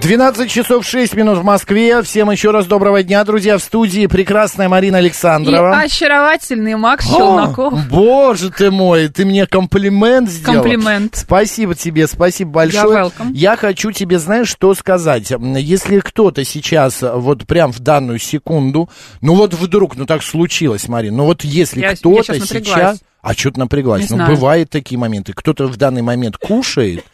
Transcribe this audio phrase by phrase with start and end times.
[0.00, 2.02] 12 часов 6 минут в Москве.
[2.02, 3.58] Всем еще раз доброго дня, друзья.
[3.58, 5.82] В студии прекрасная Марина Александрова.
[5.82, 7.72] И очаровательный Макс Челноков.
[7.74, 10.62] О, боже ты мой, ты мне комплимент сделал.
[10.62, 11.16] Комплимент.
[11.16, 13.10] Спасибо тебе, спасибо большое.
[13.32, 15.32] Я хочу тебе, знаешь, что сказать.
[15.40, 18.88] Если кто-то сейчас, вот прям в данную секунду,
[19.20, 22.48] ну вот вдруг, ну так случилось, Марин, ну вот если кто-то напряглась.
[22.48, 22.98] сейчас...
[23.20, 24.02] А что ты напряглась?
[24.02, 24.36] Не ну, знаю.
[24.36, 25.32] бывают такие моменты.
[25.32, 27.04] Кто-то в данный момент кушает,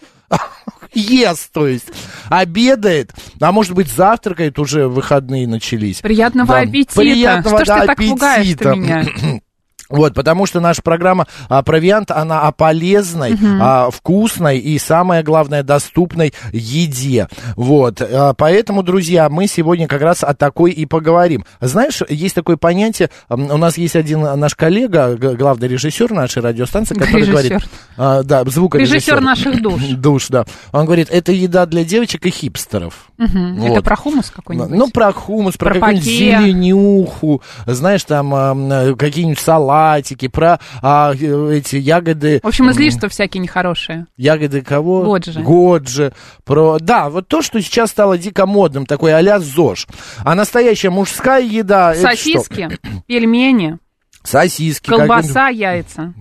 [0.94, 1.86] ест, то есть,
[2.28, 6.00] обедает, а может быть завтракает, уже выходные начались.
[6.00, 6.60] Приятного Да.
[6.60, 6.94] аппетита.
[6.94, 8.74] Приятного, Что ж да, ты так аппетита.
[8.74, 9.04] меня?
[9.88, 15.62] Вот, потому что наша программа а, «Провиант», она о полезной, а, вкусной и, самое главное,
[15.62, 17.28] доступной еде.
[17.56, 21.44] Вот, а, поэтому, друзья, мы сегодня как раз о такой и поговорим.
[21.60, 27.22] Знаешь, есть такое понятие, у нас есть один наш коллега, главный режиссер нашей радиостанции, который
[27.22, 27.32] Режиссер.
[27.32, 27.68] говорит...
[27.96, 28.94] а, да, звукорежиссер.
[28.96, 29.82] Режиссер наших душ.
[29.96, 30.44] Душ, да.
[30.72, 33.10] Он говорит, это еда для девочек и хипстеров.
[33.18, 33.60] Мгм.
[33.60, 33.70] Вот.
[33.70, 34.70] Это про хумус какой-нибудь?
[34.70, 39.38] Ну, про хумус, про, Про какую-нибудь зеленюху, знаешь, там а, какие-нибудь
[39.74, 42.40] салатики, про а, эти ягоды.
[42.42, 44.06] В общем, излишества всякие нехорошие.
[44.16, 45.02] Ягоды кого?
[45.02, 45.40] Годжи.
[45.40, 46.12] Годжи.
[46.44, 46.78] Про...
[46.80, 49.86] Да, вот то, что сейчас стало дико модным, такой а-ля ЗОЖ.
[50.24, 51.94] А настоящая мужская еда...
[51.94, 53.78] Сосиски, пельмени,
[54.22, 54.88] Сосиски.
[54.88, 56.14] колбаса, яйца.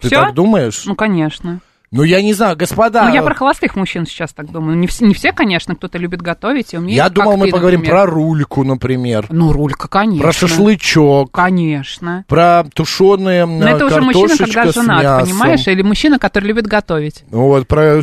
[0.00, 0.22] Ты Всё?
[0.22, 0.84] так думаешь?
[0.86, 1.60] Ну, конечно.
[1.92, 3.08] Ну, я не знаю, господа...
[3.08, 4.76] Ну, я про холостых мужчин сейчас так думаю.
[4.78, 6.96] Не, вс- не все, конечно, кто-то любит готовить и умеет.
[6.96, 8.04] Я думал, мы ты, поговорим например.
[8.04, 9.26] про рульку, например.
[9.28, 10.22] Ну, рулька, конечно.
[10.22, 11.32] Про шашлычок.
[11.32, 12.24] Конечно.
[12.28, 15.66] Про тушеные Но это уже мужчина, когда женат, понимаешь?
[15.66, 17.24] Или мужчина, который любит готовить.
[17.28, 18.00] Вот, про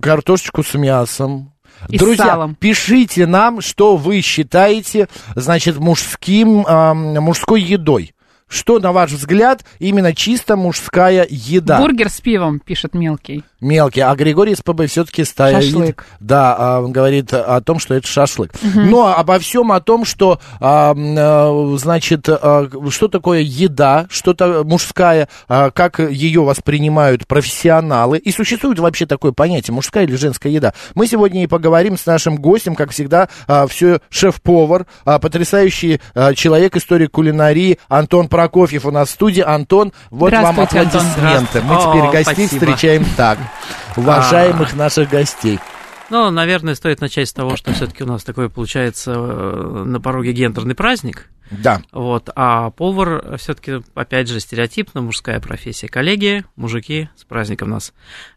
[0.00, 1.52] картошечку с мясом.
[1.88, 2.54] И Друзья, салом.
[2.54, 8.12] пишите нам, что вы считаете, значит, мужским, ам, мужской едой.
[8.50, 11.78] Что, на ваш взгляд, именно чисто мужская еда?
[11.78, 13.44] Бургер с пивом, пишет мелкий.
[13.60, 14.00] Мелкий.
[14.00, 15.62] А Григорий СПБ все-таки стоит.
[15.62, 16.04] Шашлык.
[16.18, 18.52] Да, а, он говорит о том, что это шашлык.
[18.74, 26.00] Но обо всем о том, что, а, а, значит, что такое еда, что-то мужская, как
[26.00, 28.18] ее воспринимают профессионалы.
[28.18, 30.74] И существует вообще такое понятие, мужская или женская еда.
[30.96, 33.28] Мы сегодня и поговорим с нашим гостем, как всегда,
[33.68, 36.00] все шеф-повар, потрясающий
[36.34, 39.42] человек истории кулинарии Антон Прокофьев у нас в студии.
[39.42, 41.60] Антон, вот вам аплодисменты.
[41.60, 42.74] Мы О, теперь гостей спасибо.
[42.74, 43.38] встречаем так.
[43.96, 45.60] Уважаемых наших гостей.
[46.08, 50.32] Ну, наверное, стоит начать с того, что все-таки у нас такой получается э, на пороге
[50.32, 51.28] гендерный праздник.
[51.50, 51.82] Да.
[51.92, 55.88] Вот, а повар все-таки, опять же, стереотипно мужская профессия.
[55.88, 57.92] Коллеги, мужики, с праздником нас.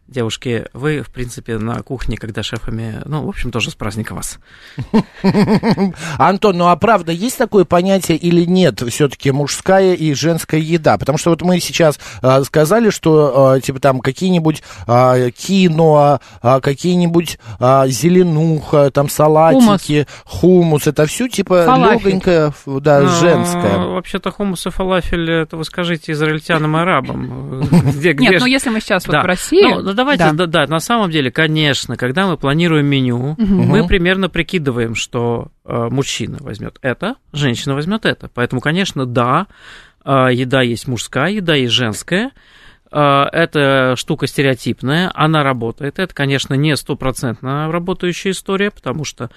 [0.06, 4.38] Девушки, вы, в принципе, на кухне, когда шефами, ну, в общем, тоже с праздником вас.
[6.18, 10.98] Антон, ну а правда, есть такое понятие или нет все-таки мужская и женская еда?
[10.98, 16.60] Потому что вот мы сейчас а, сказали, что а, типа там какие-нибудь а, киноа, а,
[16.60, 22.08] какие-нибудь а, зеленуха, там салатики, хумус, это все типа Фалафель.
[22.08, 23.78] легонькое, да, Ну, женское.
[23.78, 27.62] Вообще-то хумус и фалафель, это вы скажите израильтянам и арабам.
[27.62, 29.93] Где- где Нет, ну если мы сейчас вот в России...
[29.94, 30.32] Давайте, да.
[30.32, 30.46] да.
[30.46, 36.38] да, на самом деле, конечно, когда мы планируем меню, мы примерно прикидываем, что э, мужчина
[36.40, 38.30] возьмет это, женщина возьмет это.
[38.32, 39.46] Поэтому, конечно, да,
[40.04, 42.32] э, еда есть мужская, еда есть женская.
[42.90, 45.98] Э, Это штука стереотипная, она работает.
[45.98, 49.28] Это, конечно, не стопроцентно работающая история, потому что э,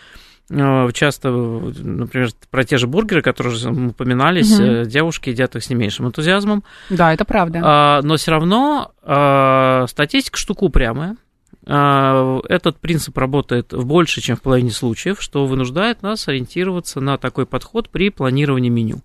[0.50, 5.70] часто, э, например, про те же бургеры, которые уже упоминались, э, девушки едят их с
[5.70, 6.64] не меньшим энтузиазмом.
[6.90, 7.60] Да, это правда.
[7.64, 11.18] А, но все равно а, статистика штука упрямая.
[11.66, 17.18] А, Этот принцип работает в больше, чем в половине случаев, что вынуждает нас ориентироваться на
[17.18, 19.02] такой подход при планировании меню.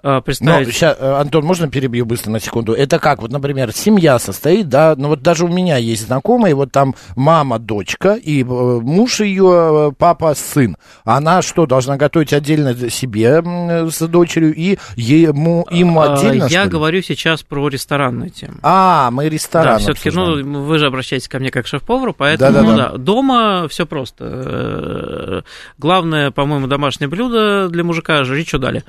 [0.00, 0.76] А, Но Представить...
[0.76, 2.72] ща, э, Антон, можно перебью быстро на секунду?
[2.72, 6.70] Это как, вот, например, семья состоит, да, ну вот даже у меня есть знакомые, вот
[6.70, 10.76] там мама, дочка, и э, муж ее, папа, сын.
[11.04, 13.42] Она что, должна готовить отдельно себе
[13.90, 18.54] с дочерью и ему, им А, отдельно, Я говорю сейчас про ресторанную тему.
[18.62, 22.90] А, мы ресторан Да, все-таки, ну, вы же обращаетесь ко мне как шеф-повару, поэтому Да-да-да.
[22.90, 24.24] да, дома все просто.
[24.24, 25.42] Э,
[25.76, 28.84] Главное, по-моему, домашнее блюдо для мужика жри, что дали.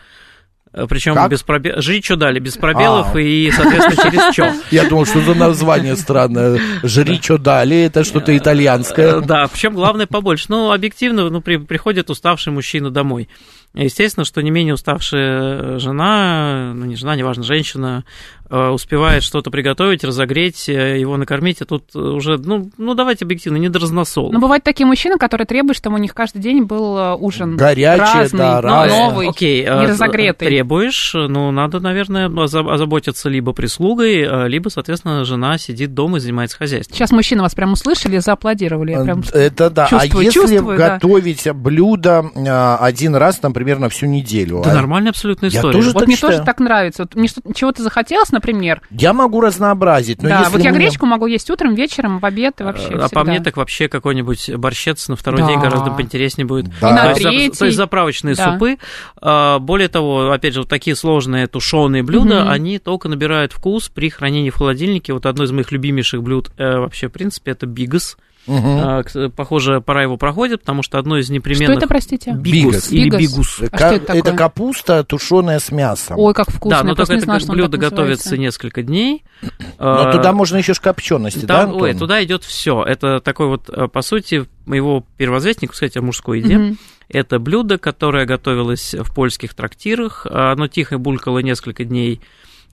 [0.88, 1.32] Причем Как?
[1.32, 1.82] без пробелов.
[1.84, 3.20] Жри, что дали, без пробелов А.
[3.20, 4.54] и, соответственно, через что.
[4.72, 6.60] Я думал, что за название странное.
[6.84, 9.18] Жри, что дали, это что-то итальянское.
[9.18, 10.46] Э, Да, причем главное побольше.
[10.50, 13.30] Ну, объективно, ну, при- приходит уставший мужчина домой.
[13.74, 18.04] Естественно, что не менее уставшая жена, ну, не жена, неважно, женщина,
[18.39, 23.58] э, успевает что-то приготовить, разогреть, э, его накормить, а тут уже, ну, ну давайте объективно,
[23.58, 24.34] не до разносолов.
[24.34, 28.00] Но бывают такие мужчины, которые требуют, чтобы у них каждый день был э, ужин Горячий,
[28.00, 28.98] разный, да, но разный.
[29.00, 30.48] новый, Окей, не э, разогретый.
[30.48, 36.20] требуешь, ну, надо, наверное, оза- озаботиться либо прислугой, э, либо, соответственно, жена сидит дома и
[36.20, 36.96] занимается хозяйством.
[36.96, 38.92] Сейчас мужчины вас прям услышали, зааплодировали.
[38.92, 39.24] Я прям...
[39.34, 39.88] Это да.
[39.88, 40.90] чувствую, а если чувствую, да.
[40.96, 44.62] готовить блюдо а, один раз, там, примерно всю неделю?
[44.64, 44.76] Да а?
[44.76, 45.74] нормальная абсолютная Я история.
[45.74, 46.34] тоже Вот так мне считаю.
[46.34, 47.04] тоже так нравится.
[47.04, 48.82] Вот мне что- чего-то захотелось, например.
[48.90, 52.26] Я могу разнообразить, но да, если вот я мне- гречку могу есть утром, вечером, в
[52.26, 53.24] обед и вообще А по всегда.
[53.26, 55.48] мне так вообще какой-нибудь борщец на второй Да.
[55.48, 56.66] день гораздо поинтереснее будет.
[56.82, 56.90] Да.
[56.90, 57.60] И на То есть.
[57.60, 58.54] То есть заправочные Да.
[58.54, 58.78] супы.
[59.22, 62.50] А, Более того, опять же, вот такие сложные тушеные блюда, Мгм.
[62.50, 65.14] они только набирают вкус при хранении в холодильнике.
[65.14, 68.18] Вот одно из моих любимейших блюд э, вообще, в принципе, это бигас.
[68.50, 71.78] К- Похоже, пора его проходит, потому что одно из Что непременных...
[71.78, 72.32] это, простите?
[72.32, 73.62] Бигус или бигус.
[73.62, 74.22] А Ка- что это такое?
[74.22, 76.18] это капуста, тушеная с мясом.
[76.20, 76.78] Ой, как вкусно.
[76.78, 79.24] Да, но я только это знала, что блюдо так готовится несколько дней.
[79.42, 82.08] Но А, туда можно еще ж копчености, да, Там, ой, Антон?
[82.08, 82.84] туда идет все.
[82.84, 86.58] Это такой вот, э, по сути, моего первозвестник, кстати, о мужской еде.
[86.58, 86.78] Мгм.
[87.08, 90.28] Это блюдо, которое готовилось в польских трактирах.
[90.30, 92.22] Оно тихо булькало несколько дней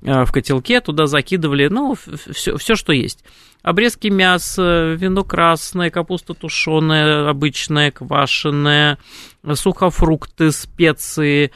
[0.03, 1.97] в котелке, туда закидывали, ну,
[2.33, 3.25] все, все, что есть.
[3.63, 8.99] Обрезки мяса, вино красное, капуста тушеная, обычная, квашеная,
[9.55, 11.51] сухофрукты, специи.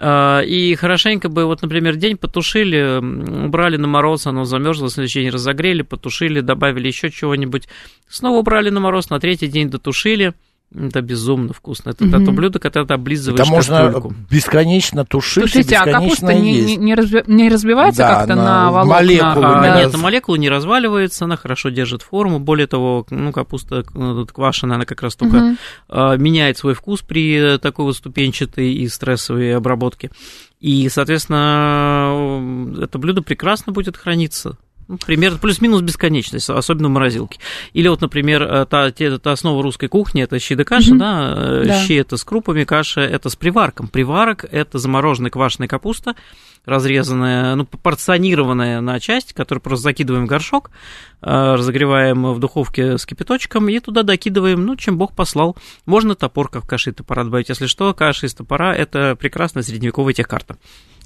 [0.00, 2.98] Э, И хорошенько бы, вот, например, день потушили,
[3.46, 7.68] убрали на мороз, оно замерзло, следующий день разогрели, потушили, добавили еще чего-нибудь,
[8.08, 10.34] снова убрали на мороз, на третий день дотушили.
[10.76, 11.90] Это безумно вкусно.
[11.90, 12.24] Это Мгм.
[12.26, 14.14] то блюдо, когда ты облизываешь Это можно кастрюльку.
[14.30, 16.68] бесконечно тушить Слушайте, и а бесконечно капуста не, есть.
[16.68, 18.94] не, не разби- не разбивается Да, как-то на на, волокна?
[18.94, 19.80] молекулы, А, да.
[19.82, 22.40] Нет, на молекулу не разваливается, она хорошо держит форму.
[22.40, 25.58] Более того, ну, капуста э, квашеная, она как раз только Мгм.
[25.90, 30.10] э, меняет свой вкус при такой вот ступенчатой и стрессовой обработке.
[30.60, 34.56] И, соответственно, э, это блюдо прекрасно будет храниться.
[34.88, 37.38] Ну, примерно плюс-минус бесконечность, особенно в морозилке.
[37.72, 40.98] Или вот, например, э, та, те- та основа русской кухни это щи да каша, Мгм.
[40.98, 41.84] да, э, Да.
[41.84, 43.88] щи это с крупами, каша это с приварком.
[43.88, 46.14] Приварок это замороженная квашеная капуста,
[46.64, 50.70] разрезанная, ну, порционированная на части, которую просто закидываем в горшок,
[51.22, 55.56] э, разогреваем в духовке с кипяточком и туда докидываем, ну, чем Бог послал.
[55.86, 60.14] Можно топорка в каше и топора добавить, если что, каша из топора– это прекрасная средневековая
[60.14, 60.56] техкарта.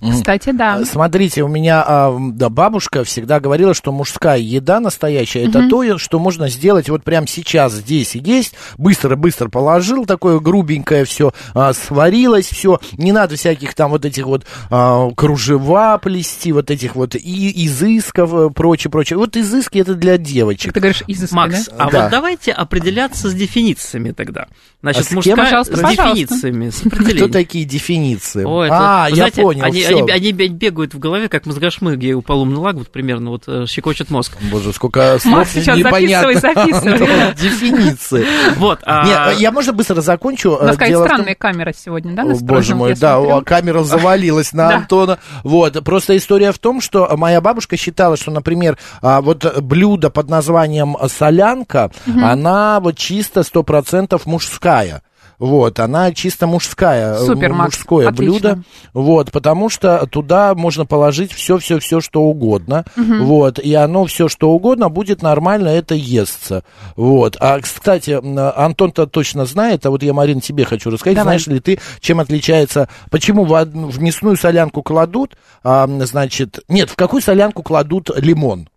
[0.00, 0.84] Кстати, да.
[0.84, 6.18] Смотрите, у меня а, да, бабушка всегда говорила, что мужская еда настоящая, это то, что
[6.20, 8.54] можно сделать вот прямо сейчас, здесь и есть.
[8.76, 11.32] Быстро-быстро положил, такое грубенькое все,
[11.72, 12.78] сварилось все.
[12.96, 15.10] Не надо всяких там вот этих вот а,
[15.48, 19.18] кружева плести, вот этих вот и изысков, э, прочее, прочее.
[19.18, 20.66] Вот изыски это для девочек.
[20.66, 21.74] Как ты говоришь, изыски, Макс, да?
[21.78, 22.02] а Да.
[22.02, 24.46] вот давайте определяться с дефинициями тогда.
[24.82, 25.16] Значит, А с кем?
[25.16, 26.14] мужская Пожалуйста, с пожалуйста.
[26.14, 26.80] дефинициями, с
[27.16, 28.44] Кто такие дефиниции?
[28.44, 31.46] О, это- а, вы я знаете, понял, Они, они, они бе- бегают в голове, как
[31.46, 34.36] мозгошмыги у полумный лаг, вот примерно, вот э, щекочет мозг.
[34.52, 36.32] Боже, сколько слов Макс сейчас непонятно.
[36.38, 36.64] записывай,
[36.98, 37.34] записывай.
[37.40, 38.24] Дефиниции.
[38.56, 40.52] Вот, а, Нет, я, можно быстро закончу?
[40.56, 44.68] У нас Э, какая странная камера сегодня, да, Боже мой, да, камера завалилась на.
[44.78, 45.18] Антона.
[45.44, 50.28] Вот, просто история в том, что моя бабушка считала, что, например, а, вот блюдо под
[50.28, 55.02] названием солянка, она вот чисто сто процентов мужская.
[55.38, 58.32] Вот, она чисто мужская, э, Супер, мужское отлично.
[58.32, 58.62] блюдо.
[58.92, 62.84] Вот, потому что туда можно положить все-все-все, что угодно.
[62.96, 66.64] Вот, и оно все, что угодно, будет нормально это естся.
[66.96, 67.36] Вот.
[67.40, 71.38] А, кстати, Антон-то точно знает, а вот я, Марин, тебе хочу рассказать, Давай.
[71.38, 76.96] знаешь ли ты, чем отличается, почему в, в мясную солянку кладут, а, значит, нет, в
[76.96, 78.68] какую солянку кладут лимон?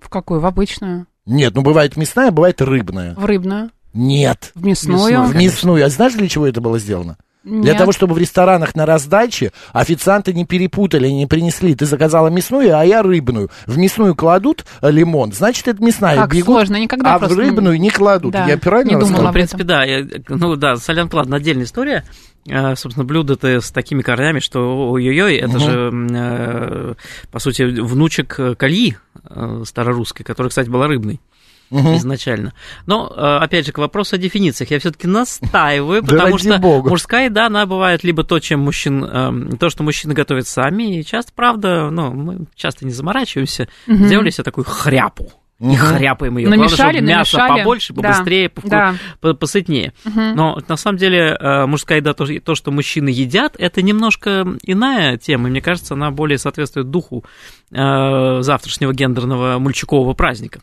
[0.00, 0.40] В какую?
[0.40, 1.06] В обычную?
[1.26, 3.14] Нет, ну бывает мясная, бывает рыбная.
[3.16, 3.70] В рыбную?
[3.96, 4.52] Нет.
[4.54, 4.98] В мясную?
[4.98, 5.26] Мясную.
[5.26, 5.86] В мясную.
[5.86, 7.16] А знаешь, для чего это было сделано?
[7.44, 7.78] Для Нет.
[7.78, 11.76] того, чтобы в ресторанах на раздаче официанты не перепутали, не принесли.
[11.76, 13.50] Ты заказала мясную, а я рыбную.
[13.66, 16.16] В мясную кладут э, лимон, значит, это мясная.
[16.16, 18.32] Как Бегут, сложно, никогда а в рыбную не кладут.
[18.32, 19.84] Да, я правильно не думала Ну, в принципе, да.
[19.84, 22.04] Я- ну да, солянка, ладно, отдельная история.
[22.50, 25.60] А, Собственно, блюдо-то с такими корнями, что ой-ой-ой, это Мгм.
[25.60, 26.94] же, э,
[27.30, 28.96] по сути, внучек кольи
[29.30, 31.20] э, старорусской, которая, кстати, была рыбной
[31.70, 31.96] Мгм.
[31.96, 32.52] изначально.
[32.86, 34.70] Но, э, опять же, к вопросу о дефинициях.
[34.70, 39.56] Я все-таки настаиваю, Да потому что мужская еда, она бывает либо то, чем мужчин, эм,
[39.58, 44.06] то, что мужчины готовят сами, и часто, правда, ну, мы часто не заморачиваемся, Мгм.
[44.06, 45.32] сделали себе такую хряпу.
[45.58, 45.76] И Мгм.
[45.78, 46.48] хряпаем ее.
[46.50, 47.58] Намешали, Главное, чтобы мясо намешали.
[47.62, 48.94] побольше, Да, побыстрее, повку- да.
[49.22, 49.94] по- посытнее.
[50.04, 50.34] Мгм.
[50.36, 55.16] Но на самом деле э, мужская еда, то, то, что мужчины едят, это немножко иная
[55.16, 55.48] тема.
[55.48, 57.24] Мне кажется, она более соответствует духу
[57.72, 60.60] э, завтрашнего гендерного мальчукового праздника.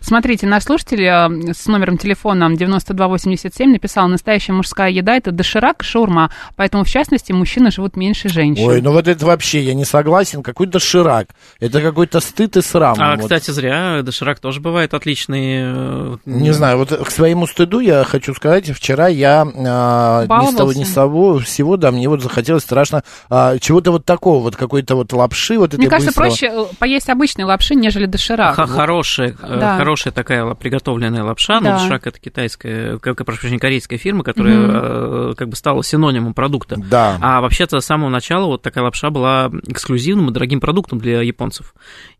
[0.00, 6.30] Смотрите, наш слушатель э, с номером телефона 9287 написал, настоящая мужская еда– это доширак, шаурма,
[6.56, 8.66] поэтому, в частности, мужчины живут меньше женщин.
[8.66, 11.28] Ой, ну вот это вообще, я не согласен, какой доширак.
[11.60, 12.96] Это какой-то стыд и срам.
[12.98, 13.22] А, вот.
[13.22, 15.58] кстати, зря, доширак тоже бывает отличный.
[15.62, 20.54] э, Не знаю, вот к своему стыду я хочу сказать, вчера я а, ни с
[20.54, 24.56] того ни с того всего, да, мне вот захотелось страшно а, чего-то вот такого, вот
[24.56, 26.28] какой-то вот лапши, вот Мне кажется, быстрого.
[26.28, 28.56] проще э, поесть обычной лапши, нежели доширак.
[28.56, 29.78] Х- Хорошая, э, Да.
[29.78, 31.60] хорошая такая приготовленная лапша.
[31.60, 31.72] Да.
[31.72, 36.34] Но доширак это китайская, как, прошу прощения, корейская фирма, которая э, как бы стала синонимом
[36.34, 36.76] продукта.
[36.78, 37.18] Да.
[37.20, 41.74] А вообще-то с самого начала вот такая лапша была эксклюзивным и дорогим продуктом для японцев.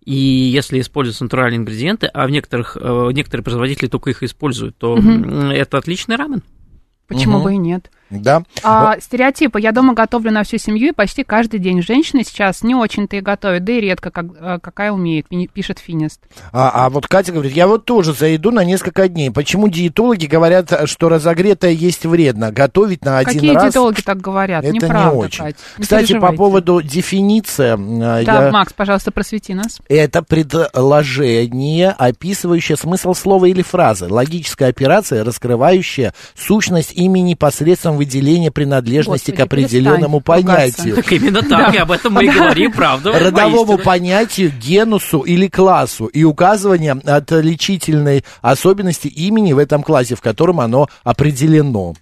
[0.04, 4.96] И если используются натуральные ингредиенты, а в некоторых, э, некоторые производители только их используют, то
[4.96, 6.42] м, это отличный рамен.
[7.06, 7.42] Почему Мгм.
[7.44, 7.90] бы и нет?
[8.10, 8.42] Да.
[8.62, 9.60] А, стереотипы.
[9.60, 11.82] Я дома готовлю на всю семью и почти каждый день.
[11.82, 15.78] Женщины сейчас не очень-то и готовят, да и редко, как, э, какая умеет, пи- пишет
[15.78, 16.20] Финист.
[16.52, 19.30] А, а вот Катя говорит, я вот тоже зайду на несколько дней.
[19.30, 22.50] Почему диетологи говорят, что разогретое есть вредно?
[22.50, 23.64] Готовить на один Какие раз...
[23.64, 24.64] диетологи так говорят?
[24.64, 25.44] Это Неправда, не очень.
[25.44, 25.56] Кать.
[25.76, 29.78] Не Кстати, по поводу дефиниции, э, Да, я- Макс, пожалуйста, просвети нас.
[29.88, 34.06] это предложение, описывающее смысл слова или фразы.
[34.08, 40.46] Логическая операция, раскрывающая сущность имени посредством выделения принадлежности Господи, к определенному ругаться.
[40.46, 40.96] понятию.
[40.96, 43.12] Так именно так, и об этом мы и говорим, правда.
[43.12, 50.60] родовому понятию, генусу или классу и указывание отличительной особенности имени в этом классе, в котором
[50.60, 51.94] оно определено.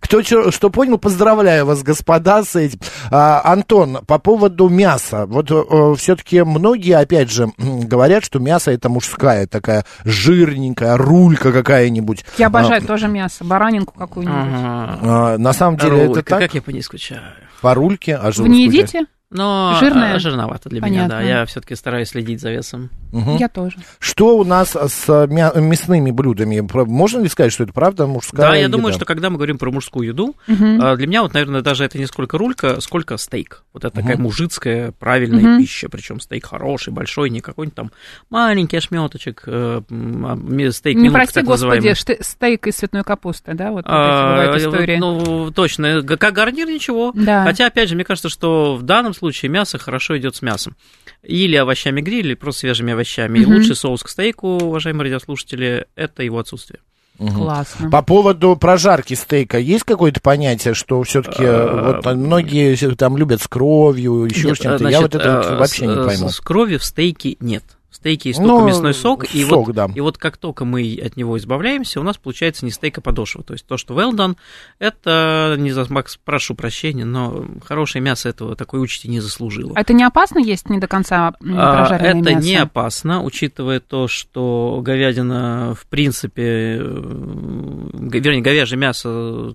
[0.00, 2.80] Кто что понял, поздравляю вас, господа, с этим.
[3.10, 5.26] А, Антон, по поводу мяса.
[5.26, 5.50] Вот
[5.98, 12.24] все-таки многие, опять же, говорят, что мясо это мужская такая жирненькая, рулька какая-нибудь.
[12.38, 14.36] Я обожаю тоже мясо, баранинку какую-нибудь.
[14.36, 14.98] Ага.
[15.02, 16.40] А, на самом деле Рулька, это так?
[16.40, 17.22] Как я по ней скучаю.
[17.60, 18.16] По рульке?
[18.16, 19.06] А Вы не едите?
[19.32, 20.16] Но Жирная?
[20.16, 21.16] э, жирновато для меня, да.
[21.16, 21.28] Понятно.
[21.28, 22.90] Я все-таки стараюсь следить за весом.
[23.12, 23.36] Мгм.
[23.36, 23.76] Я тоже.
[23.98, 26.60] Что у нас с мя- мясными блюдами?
[26.60, 28.72] Можно ли сказать, что это правда мужская Да, я еда?
[28.76, 31.98] думаю, что когда мы говорим про мужскую еду, а, для меня вот, наверное, даже это
[31.98, 33.64] не сколько рулька, сколько стейк.
[33.72, 34.24] Вот это такая Мгм.
[34.24, 35.58] мужицкая, правильная Мгм.
[35.58, 37.90] пища, причем стейк хороший, большой, не какой-нибудь там
[38.30, 41.96] маленький ошметочек, э, а, стейк Не минутка, прости, так господи, называемый.
[42.22, 43.70] стейк из цветной капусты, да?
[43.70, 44.96] Вот, вот эти А, бывают э, истории.
[44.98, 47.12] Ну, точно, как гарнир ничего.
[47.14, 47.44] Да.
[47.44, 50.76] Хотя, опять же, мне кажется, что в данном случае мясо хорошо идет с мясом.
[51.22, 53.38] Или овощами гриль, или просто свежими овощами.
[53.38, 53.54] И Мгм.
[53.56, 56.80] лучший соус к стейку, уважаемые радиослушатели, это его отсутствие.
[57.18, 57.34] Мгм.
[57.36, 57.90] Классно.
[57.90, 63.46] По поводу прожарки стейка, есть какое-то понятие, что все-таки А, вот многие там любят с
[63.48, 64.88] кровью, еще Нет, чем-то.
[64.88, 66.28] Я вот это э, вообще с- не э, пойму.
[66.30, 67.62] С крови в стейке нет.
[68.02, 69.88] Стейке есть Ну, только мясной сок, и, сок, вот, да.
[69.94, 73.44] и вот как только мы от него избавляемся, у нас получается не стейк, а подошва.
[73.44, 74.36] То есть то, что well done,
[74.80, 79.72] это, не за Макс, прошу прощения, но хорошее мясо этого такой участи не заслужило.
[79.76, 82.46] А это не опасно есть не до конца А, прожаренное Это мясо?
[82.48, 89.54] не опасно, учитывая то, что говядина, в принципе, э, вернее, говяжье мясо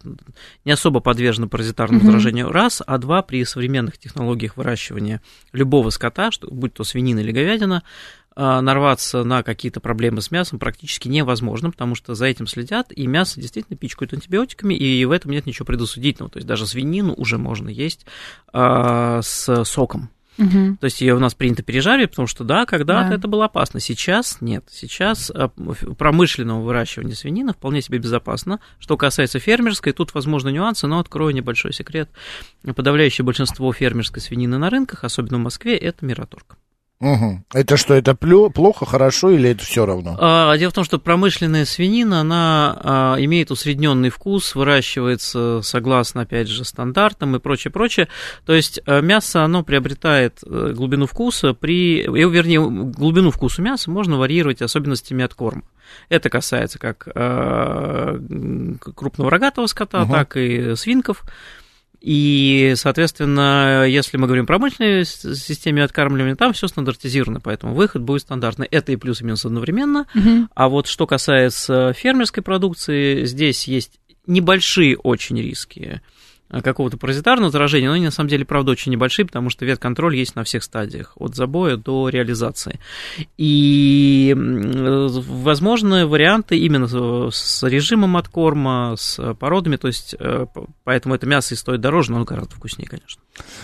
[0.63, 6.47] не особо подвержено паразитарному заражению, раз, а два, при современных технологиях выращивания любого скота, что,
[6.49, 7.83] будь то свинина или говядина,
[8.37, 13.41] нарваться на какие-то проблемы с мясом практически невозможно, потому что за этим следят, и мясо
[13.41, 16.31] действительно пичкают антибиотиками, и в этом нет ничего предосудительного.
[16.31, 18.05] То есть даже свинину уже можно есть
[18.53, 20.09] а, с соком.
[20.37, 20.77] Мгм.
[20.77, 23.15] То есть ее у нас принято пережаривать, потому что да, когда-то Да.
[23.15, 23.79] это было опасно.
[23.79, 24.65] Сейчас нет.
[24.69, 28.59] Сейчас а, промышленного выращивания свинины вполне себе безопасно.
[28.77, 32.09] Что касается фермерской, тут, возможно, нюансы, но открою небольшой секрет.
[32.63, 36.57] Подавляющее большинство фермерской свинины на рынках, особенно в Москве, это мираторг.
[36.99, 37.45] Мгм.
[37.53, 40.17] Это что, это плохо, хорошо или это все равно?
[40.19, 46.47] А, Дело в том, что промышленная свинина, она а, имеет усредненный вкус, выращивается согласно, опять
[46.47, 48.07] же, стандартам и прочее, прочее.
[48.47, 52.01] То есть а, мясо, оно приобретает э, глубину вкуса при...
[52.01, 55.61] э, Вернее, глубину вкуса мяса можно варьировать особенностями от корма.
[56.09, 58.19] Это касается как а,
[58.95, 60.11] крупного рогатого скота, Мгм.
[60.13, 61.23] так и свинков.
[61.99, 68.01] И, соответственно, если мы говорим про промышленной с- системе откармливания, там все стандартизировано, поэтому выход
[68.01, 68.67] будет стандартный.
[68.69, 70.05] Это и плюс, и минус одновременно.
[70.13, 70.49] Мгм.
[70.53, 76.01] А вот что касается фермерской продукции, здесь есть небольшие очень риски
[76.49, 80.35] какого-то паразитарного заражения, но они на самом деле, правда, очень небольшие, потому что ветконтроль есть
[80.35, 82.79] на всех стадиях, от забоя до реализации.
[83.37, 86.87] И м, возможны варианты именно
[87.31, 90.45] с режимом откорма, с породами, то есть э,
[90.83, 93.21] поэтому это мясо и стоит дороже, но оно гораздо вкуснее, конечно.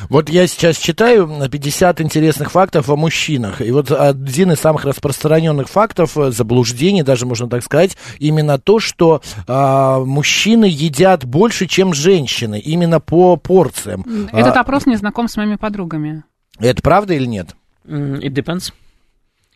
[0.09, 3.61] Вот я сейчас читаю 50 интересных фактов о мужчинах.
[3.61, 8.79] И вот один из самых распространенных фактов, э, заблуждений, даже можно так сказать, именно то,
[8.79, 14.03] что а, мужчины едят больше, чем женщины, именно по порциям.
[14.31, 16.23] Этот А, опрос не знаком с моими подругами.
[16.59, 17.55] это правда или нет?
[17.85, 18.73] It depends.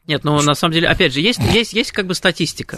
[0.07, 2.77] Нет, ну на самом деле, опять же, есть, есть, есть как бы статистика.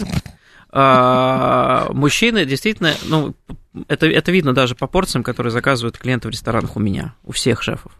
[0.71, 3.33] А, мужчины действительно, ну,
[3.87, 7.61] это, это видно даже по порциям, которые заказывают клиенты в ресторанах у меня, у всех
[7.63, 7.91] шефов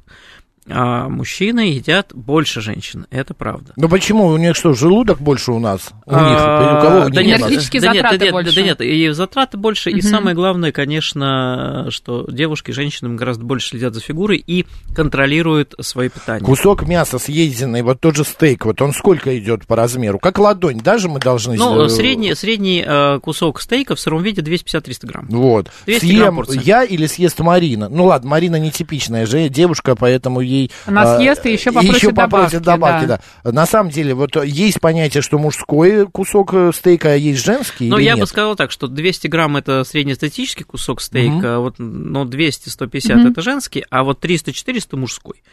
[0.69, 3.73] а мужчины едят больше женщин, это правда.
[3.75, 4.27] Ну почему?
[4.27, 5.89] У них что, желудок больше у нас?
[6.05, 6.21] У них?
[6.21, 7.09] А, у кого?
[7.09, 8.55] Да нет, Энергетические да нет, затраты да нет, больше.
[8.55, 13.93] Да нет, и затраты больше, и самое главное, конечно, что девушки, женщинам гораздо больше следят
[13.93, 16.45] за фигурой и контролируют свое питание.
[16.45, 20.19] Кусок мяса съеденный, вот тот же стейк, вот он сколько идет по размеру?
[20.19, 21.55] Как ладонь, даже мы должны...
[21.55, 25.27] Ну, э, средний, средний э, кусок стейка в сыром виде 250-300 грамм.
[25.29, 25.71] Вот.
[25.85, 27.89] 200 Съем грамм я или съест Марина?
[27.89, 30.58] Ну ладно, Марина не типичная же девушка, поэтому ей...
[30.85, 33.51] Она а, съест и еще попросит еще попросит добавки, добавки, да.
[33.51, 37.97] На самом деле, вот есть понятие, что мужской кусок э, стейка, а есть женский Ну,
[37.97, 38.21] или я нет?
[38.21, 43.31] бы сказал так, что 200 грамм это среднестатистический кусок стейка, вот, но 200-150 Мгм.
[43.31, 45.43] это женский, а вот 300-400 мужской.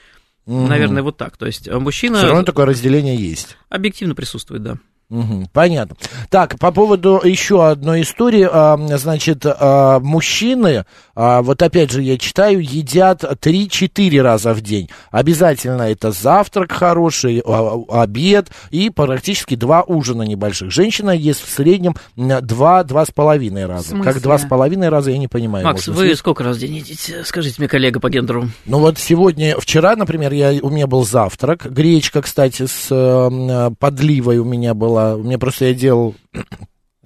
[0.46, 0.68] Мгм.
[0.68, 1.36] Наверное, вот так.
[1.36, 3.56] То есть э, мужчина Все равно такое разделение есть.
[3.68, 4.76] объективно присутствует, да.
[5.08, 5.96] Мгм, понятно.
[6.30, 10.84] Так, по поводу еще одной истории, а, значит, а, мужчины,
[11.16, 14.90] а, вот опять же я читаю, едят 3-4 раза в день.
[15.10, 20.70] Обязательно это завтрак хороший, а, обед и практически два ужина небольших.
[20.70, 23.96] Женщина ест в среднем 2-2,5 раза.
[23.96, 25.64] Как 2,5 раза, я не понимаю.
[25.64, 26.20] Макс, вы съесть.
[26.20, 27.24] сколько раз в день едите?
[27.24, 28.50] Скажите мне, коллега по гендеру.
[28.66, 34.38] Ну вот сегодня, вчера, например, я, у меня был завтрак, гречка, кстати, с э, подливой
[34.38, 36.14] у меня была, у меня просто я делал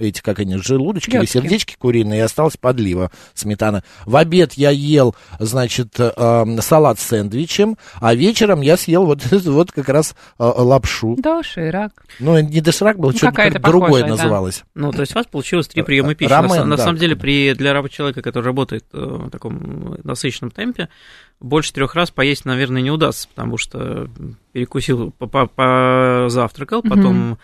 [0.01, 1.31] эти, как они, желудочки или Лёдки.
[1.33, 3.85] сердечки куриные, и осталась подлива, сметана.
[4.07, 9.73] В обед я ел, значит, э, салат с сэндвичем, а вечером я съел вот, вот
[9.73, 11.17] как раз э, лапшу.
[11.19, 11.93] Доширак.
[12.19, 14.09] Ну, не доширак был, Ну, что-то другое да.
[14.09, 14.65] называлось.
[14.75, 16.31] Ну, то есть у вас получилось три приема пищи.
[16.31, 16.85] Рамен, на, са- на да.
[16.85, 20.89] самом деле, при, для рабочего человека, который работает э, в таком насыщенном темпе,
[21.41, 24.09] больше трех раз поесть, наверное, не удастся, потому что
[24.53, 27.37] перекусил, по- по- позавтракал, потом э,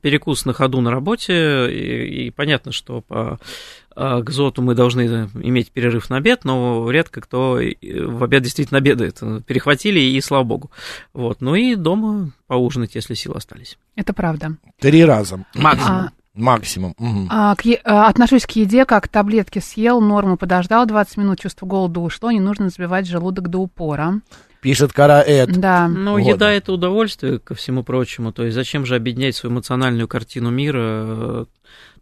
[0.00, 3.38] перекус на ходу на работе, и, и понятно, что по
[3.94, 8.78] э, ГЗОТу мы должны иметь перерыв на обед, но редко кто и в обед действительно
[8.78, 9.20] обедает.
[9.46, 10.70] Перехватили, и слава богу.
[11.12, 11.40] Вот.
[11.40, 13.78] Ну и дома поужинать, если силы остались.
[13.96, 14.56] Это правда.
[14.80, 15.44] Три раза.
[15.54, 15.96] Максимум.
[15.96, 16.94] А, Максимум.
[16.98, 17.28] Мгм.
[17.30, 21.66] а, к е- а, отношусь к еде как таблетки съел, норму подождал, 20 минут чувство
[21.66, 24.20] голода ушло, не нужно забивать желудок до упора.
[24.60, 25.58] Пишет Кара Эд.
[25.58, 25.88] Да.
[25.88, 26.34] Ну, Вот.
[26.34, 28.32] еда это удовольствие, ко всему прочему.
[28.32, 31.44] То есть зачем же объединять свою эмоциональную картину мира э,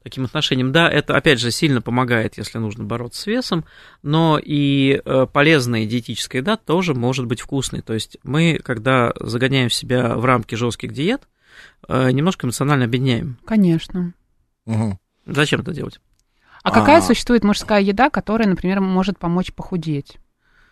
[0.03, 0.73] таким отношением?
[0.73, 3.65] Да, это, опять же, сильно помогает, если нужно бороться с весом,
[4.03, 7.83] но и э, полезная диетическая еда тоже может быть вкусной.
[7.83, 11.29] То есть мы, когда загоняем себя в рамки жестких диет,
[11.87, 13.39] э, немножко эмоционально объединяем.
[13.47, 14.15] Конечно.
[14.67, 14.99] Мгм.
[15.27, 16.01] Зачем это делать?
[16.65, 17.03] А какая А.
[17.03, 20.19] существует мужская еда, которая, например, может помочь похудеть?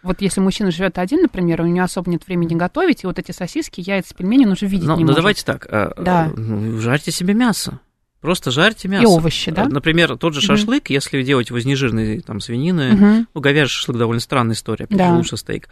[0.07, 3.33] Вот если мужчина живет один, например, у него особо нет времени готовить, и вот эти
[3.33, 5.17] сосиски, яйца, пельмени он уже видеть Ну, не ну может.
[5.17, 6.27] давайте так, э, Да.
[6.29, 7.81] э, ну, жарьте себе мясо.
[8.21, 9.03] Просто жарьте мясо.
[9.03, 9.65] И овощи, да?
[9.65, 13.29] Э, Например, тот же шашлык, если вы делаете его из нежирной там, свинины, Мгм.
[13.35, 15.15] Ну, говяжий шашлык довольно странная история, опять Да.
[15.15, 15.69] лучше стейк.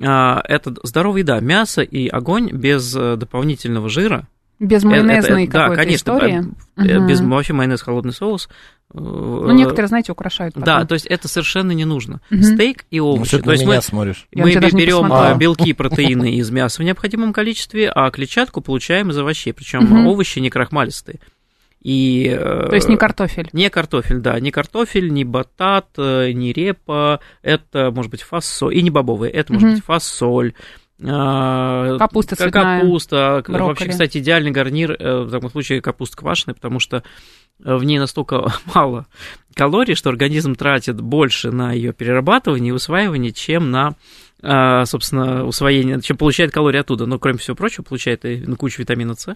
[0.00, 4.26] А, Это здоровая еда, мясо и огонь без э, дополнительного жира.
[4.62, 6.44] Без майонезной это- да, какой-то конечно, истории.
[6.76, 7.06] Мгм.
[7.08, 8.48] без вообще майонез, холодный соус.
[8.94, 10.64] э, Ну, некоторые, знаете, украшают потом.
[10.66, 12.20] Да, то есть это совершенно не нужно.
[12.30, 12.42] Мгм.
[12.42, 13.38] Стейк и Ну, овощи.
[13.38, 14.28] ты то есть мы, смотришь?
[14.34, 19.18] Мы берем э, белки и протеины из мяса в необходимом количестве, а клетчатку получаем из
[19.18, 19.52] овощей.
[19.52, 20.06] Причем Мгм.
[20.06, 21.18] овощи не крахмалистые.
[21.82, 23.48] И, э, То есть не картофель.
[23.52, 28.90] Не картофель, да, не картофель, не батат, не репа, это может быть фасоль, и не
[28.90, 29.74] бобовые, это может Мгм.
[29.76, 30.81] быть фасоль, а,
[31.98, 33.42] Капуста ка- цветная, Капуста.
[33.46, 33.62] брокколи.
[33.68, 37.02] Вообще, кстати, идеальный гарнир, э, в таком случае капуста квашеная, потому что
[37.64, 39.06] э, в ней настолько мало
[39.54, 43.94] калорий, что организм тратит больше на ее перерабатывание и усваивание, чем на,
[44.42, 47.06] а, собственно, усвоение, чем получает калории оттуда.
[47.06, 49.34] Но, кроме всего прочего, получает и кучу витамина С.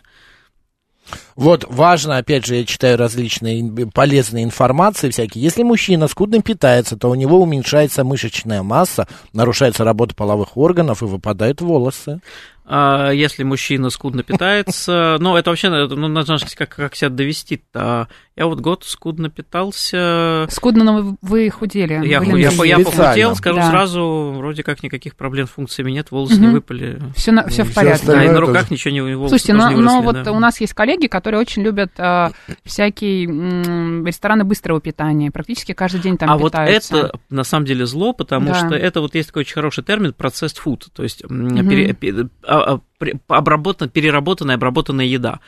[1.35, 5.45] Вот, важно, опять же, я читаю различные полезные информации всякие.
[5.45, 11.07] Если мужчина скудно питается, то у него уменьшается мышечная масса, нарушается работа половых органов и
[11.07, 12.21] выпадают волосы.
[12.69, 18.09] А если мужчина скудно питается, ну, это вообще, ну, надо как, как себя довести-то.
[18.39, 22.07] Я вот год скудно питался, Скудно, но вы, худели.
[22.07, 23.71] я, были я, я похудел, скажу Да.
[23.71, 26.53] сразу, вроде как никаких проблем с функциями нет, волосы не Мгм.
[26.57, 27.01] выпали.
[27.17, 28.07] Все, на, все в порядке.
[28.07, 28.47] Да, и на тоже.
[28.47, 30.33] руках ничего не волосы Слушайте, тоже но, не но выросли, вот да.
[30.33, 32.31] у нас есть коллеги, которые очень любят а,
[32.63, 35.31] всякие м, рестораны быстрого питания.
[35.31, 36.95] Практически каждый день там а вот питаются.
[36.95, 38.55] это на самом деле зло, потому Да.
[38.67, 41.67] что это вот есть такой очень хороший термин processed food, то есть Мгм.
[41.71, 45.41] пере- пе- а- а, пре- обработан- переработанная, обработанная еда.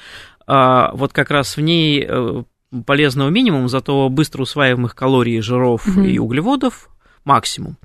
[0.46, 2.42] А, вот как раз в ней э,
[2.86, 6.04] полезного минимум, зато быстро усваиваемых калорий, жиров Мгм.
[6.04, 6.88] и углеводов
[7.24, 7.76] максимум.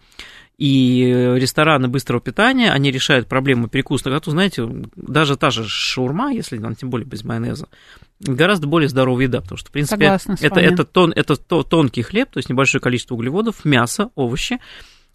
[0.57, 4.15] И рестораны быстрого питания, они решают проблему перекуса.
[4.15, 7.67] А то, знаете, даже та же шаурма, если она тем более без майонеза,
[8.19, 12.03] гораздо более здоровая еда, потому что, в принципе, Согласна это, это, тон, это то- тонкий
[12.03, 14.59] хлеб, то есть небольшое количество углеводов, мясо, овощи.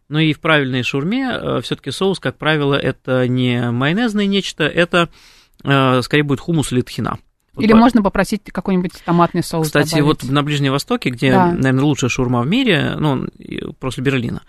[0.08, 5.08] Но и в правильной шаурме все-таки соус, как правило, это не майонезное нечто, это
[5.62, 7.18] э, скорее будет хумус или тхина.
[7.58, 10.22] Вот Или по- можно попросить какой-нибудь томатный соус Кстати, добавить.
[10.22, 11.46] вот на Ближнем Востоке, где, Да.
[11.46, 13.26] наверное, лучшая шаурма в мире, ну,
[13.80, 14.42] после Берлина,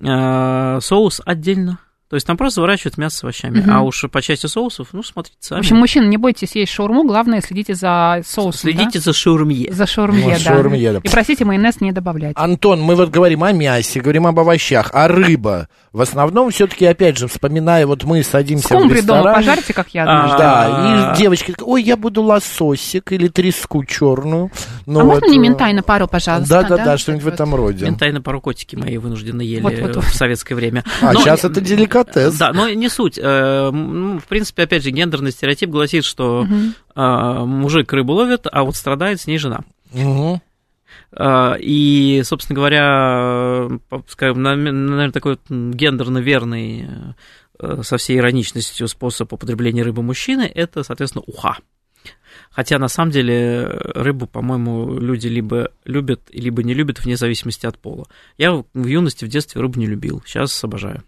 [0.00, 1.78] э, соус отдельно.
[2.14, 3.58] То есть там просто заворачивают мясо с овощами.
[3.58, 3.72] Мгм.
[3.74, 5.58] А уж по части соусов, ну, смотрите В сами.
[5.58, 9.00] общем, мужчины, не бойтесь есть шаурму, главное, следите за соусом, Следите да?
[9.00, 9.72] за шаурмье.
[9.72, 10.38] За шаурмье, Ну, да.
[10.38, 11.00] шаурмье, да.
[11.02, 12.34] И просите майонез не добавлять.
[12.36, 15.66] Антон, мы вот говорим о мясе, говорим об овощах, а рыба.
[15.92, 20.04] В основном все-таки, опять же, вспоминая, вот мы садимся в Скумбрию дома пожарьте, как я
[20.04, 20.38] А, однажды.
[20.38, 21.14] Да, А.
[21.14, 24.52] и девочки, такие, ой, я буду лососик или треску черную.
[24.86, 26.62] Ну, а вот, можно мне ментай на пару, пожалуйста?
[26.62, 27.34] Да, да, да, что-нибудь в Вот.
[27.34, 27.84] этом роде.
[27.86, 30.04] Ментай на пару котики мои вынуждены ели Вот, вот, вот.
[30.04, 30.84] в советское время.
[31.00, 32.36] А Но- сейчас это деликатес.
[32.36, 33.18] Да, но не суть.
[33.18, 36.46] Э, м, В принципе, опять же, гендерный стереотип гласит, что
[36.94, 37.00] э,
[37.44, 39.60] мужик рыбу ловит, а вот страдает с ней жена.
[41.16, 43.68] А, И, собственно говоря,
[44.08, 46.88] скажем, на- наверное, такой гендерно верный
[47.82, 51.58] со всей ироничностью способ употребления рыбы мужчины– это, соответственно, уха.
[52.50, 57.78] Хотя, на самом деле, рыбу, по-моему, люди либо любят, либо не любят, вне зависимости от
[57.78, 58.06] пола.
[58.38, 61.02] Я в юности, в детстве рыбу не любил, сейчас обожаю.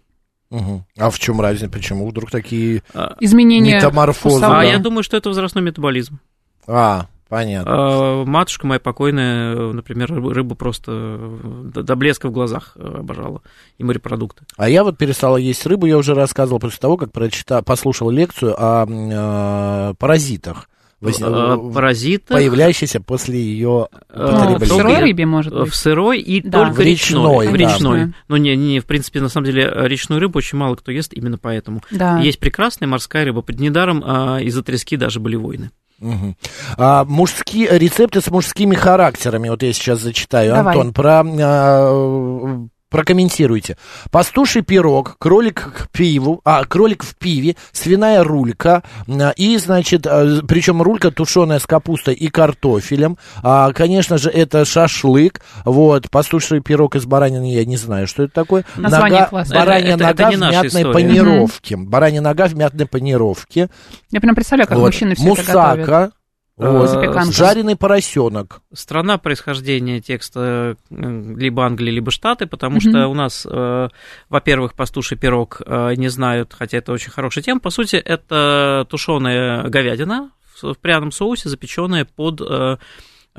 [0.49, 0.85] Мгм.
[0.97, 1.69] А в чем разница?
[1.69, 2.83] Почему вдруг такие...
[2.93, 4.59] А, Изменение Метаморфоза, вкусовые.
[4.59, 4.77] А да.
[4.77, 6.19] я думаю, что это возрастной метаболизм.
[6.67, 7.71] А, понятно.
[7.73, 11.19] А, Матушка моя покойная, например, рыбу рыбу просто
[11.65, 13.41] до до блеска в глазах э, обожала.
[13.77, 14.45] И морепродукты.
[14.55, 18.55] А я вот перестала есть рыбу, я уже рассказывал после того, как прочитал, послушал лекцию
[18.57, 22.33] о м, э, паразитах, Паразиты.
[22.33, 24.75] появляющихся после ее э, Ну, в употребления.
[24.75, 25.71] сырой рыбе, может быть.
[25.71, 26.65] В сырой и Да.
[26.65, 27.47] только В речной, речной.
[27.47, 27.57] В да.
[27.57, 27.99] речной.
[27.99, 28.13] Конечно.
[28.27, 31.37] Ну, не, не, в принципе, на самом деле, речную рыбу очень мало кто ест именно
[31.37, 31.83] поэтому.
[31.91, 32.19] Да.
[32.19, 33.41] Есть прекрасная морская рыба.
[33.41, 35.71] Под недаром а, из-за трески даже были войны.
[35.99, 36.35] Мгм.
[36.77, 39.49] А, мужские рецепты с мужскими характерами.
[39.49, 40.53] Вот я сейчас зачитаю.
[40.53, 40.75] Давай.
[40.75, 43.77] Антон, про, а, прокомментируйте.
[44.11, 50.81] Пастуший пирог, кролик к пиву, а, кролик в пиве, свиная рулька, а, и, значит, причем
[50.81, 53.17] рулька тушеная с капустой и картофелем.
[53.43, 55.41] А, конечно же, это шашлык.
[55.65, 58.65] Вот, пастуший пирог из баранины, я не знаю, что это такое.
[58.75, 59.59] Название Нога- классное.
[59.59, 60.93] баранья Это- это- это нога не в наша мятной история.
[60.93, 61.77] панировке.
[61.77, 63.69] Баранья нога в мятной панировке.
[64.11, 64.85] Я прям представляю, как Вот.
[64.85, 66.13] мужчины все это готовят.
[66.57, 66.89] Вот.
[66.89, 67.31] Запеканка.
[67.31, 68.61] Жареный поросенок.
[68.73, 73.89] Страна происхождения текста э, либо Англия, либо Штаты, потому что у нас, э,
[74.29, 77.59] во-первых, пастуший пирог э, не знают, хотя это очень хорошая тема.
[77.59, 82.77] По сути, это тушеная говядина в в пряном соусе, запеченная под э,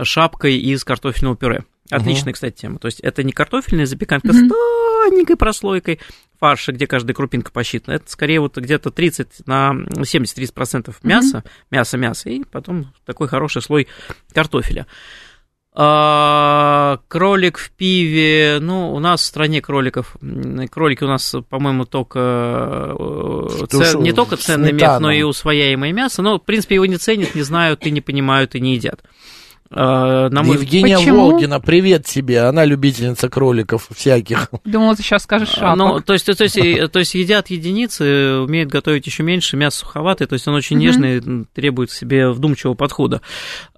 [0.02, 1.64] шапкой из картофельного пюре.
[1.90, 2.78] Отличная, кстати, тема.
[2.78, 6.00] То есть это не картофельная запеканка с тоненькой прослойкой
[6.38, 7.94] фарша, где каждая крупинка посчитана.
[7.96, 13.88] Это скорее вот где-то 30 на 70-30% мяса, мясо-мясо, и потом такой хороший слой
[14.32, 14.86] картофеля.
[15.80, 20.16] А, кролик в пиве, ну, у нас в стране кроликов,
[20.72, 22.18] кролики у нас, по-моему, только,
[22.98, 24.98] э, Что ц- ж, не только ценный мех, сметана.
[25.00, 28.56] но и усвояемое мясо, но, в принципе, его не ценят, не знают, и не понимают,
[28.56, 29.04] и не едят.
[29.70, 31.30] А, на мой Евгения Почему?
[31.30, 32.40] Волгина, привет тебе.
[32.40, 34.50] Она любительница кроликов всяких.
[34.64, 35.76] Думала, ты сейчас скажешь шапок.
[35.76, 36.54] Ну, то есть, то, есть,
[36.92, 41.20] то есть едят единицы, умеют готовить еще меньше, мясо суховатое, то есть он очень нежный,
[41.54, 43.20] требует себе вдумчивого подхода.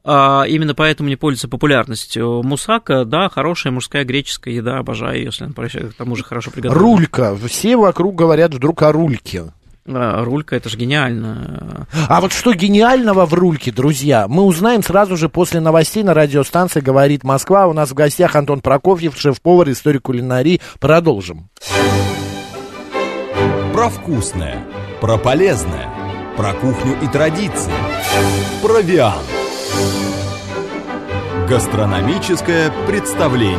[0.03, 2.43] А, именно поэтому не пользуется популярностью.
[2.43, 6.81] Мусака, да, хорошая мужская греческая еда, обожаю, если она к тому же хорошо приготовлена.
[6.81, 7.37] Рулька.
[7.49, 9.53] Все вокруг говорят вдруг о рульке.
[9.91, 11.87] Рулька, это же гениально.
[12.09, 16.81] А вот что гениального в рульке, друзья, мы узнаем сразу же после новостей на радиостанции
[16.81, 17.67] «Говорит Москва».
[17.67, 20.61] У нас в гостях Антон Прокофьев, шеф-повар, историк кулинарии.
[20.79, 21.49] Продолжим.
[23.73, 24.65] Про вкусное,
[25.01, 25.89] про полезное,
[26.37, 27.73] про кухню и традиции.
[28.63, 29.15] Провиан.
[31.49, 33.59] Гастрономическое представление.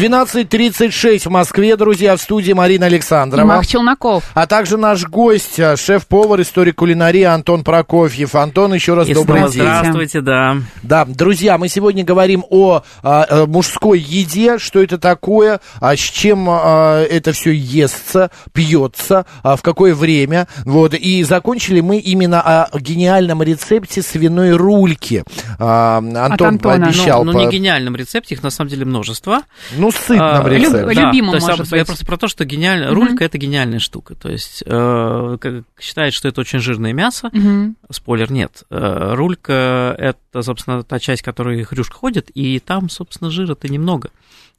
[0.00, 3.44] 12.36 в Москве, друзья, в студии Марина И Александрова.
[3.44, 4.24] Мах Челноков.
[4.32, 8.34] А также наш гость, а, шеф-повар, историк кулинарии Антон Прокофьев.
[8.34, 9.62] Антон, еще раз И добрый снова день.
[9.62, 10.56] здравствуйте, да.
[10.82, 16.00] Да, друзья, мы сегодня говорим о, а, э, мужской еде, что это такое, а, с
[16.00, 20.48] чем а, это все естся, пьется, а, в какое время.
[20.64, 25.24] Вот, и закончили мы именно о гениальном рецепте свиной рульки.
[25.58, 26.48] А, Антон, Антона.
[26.48, 26.58] Антона.
[26.86, 27.24] пообещал.
[27.24, 29.42] Ну, ну, не гениальном рецепте, их на самом деле множество.
[29.76, 30.78] Ну, сытном А, рецепте.
[30.78, 31.86] люб- Да, любимом, то есть, может я быть.
[31.86, 32.86] просто про то, что гениаль...
[32.86, 34.14] Рулька это гениальная штука.
[34.14, 37.30] То есть э, как считает, что это очень жирное мясо.
[37.32, 37.76] Мгм.
[37.90, 38.64] Спойлер, нет.
[38.70, 44.10] Э, рулька это, собственно, та часть, которой хрюшка ходит, и там, собственно, жира-то немного.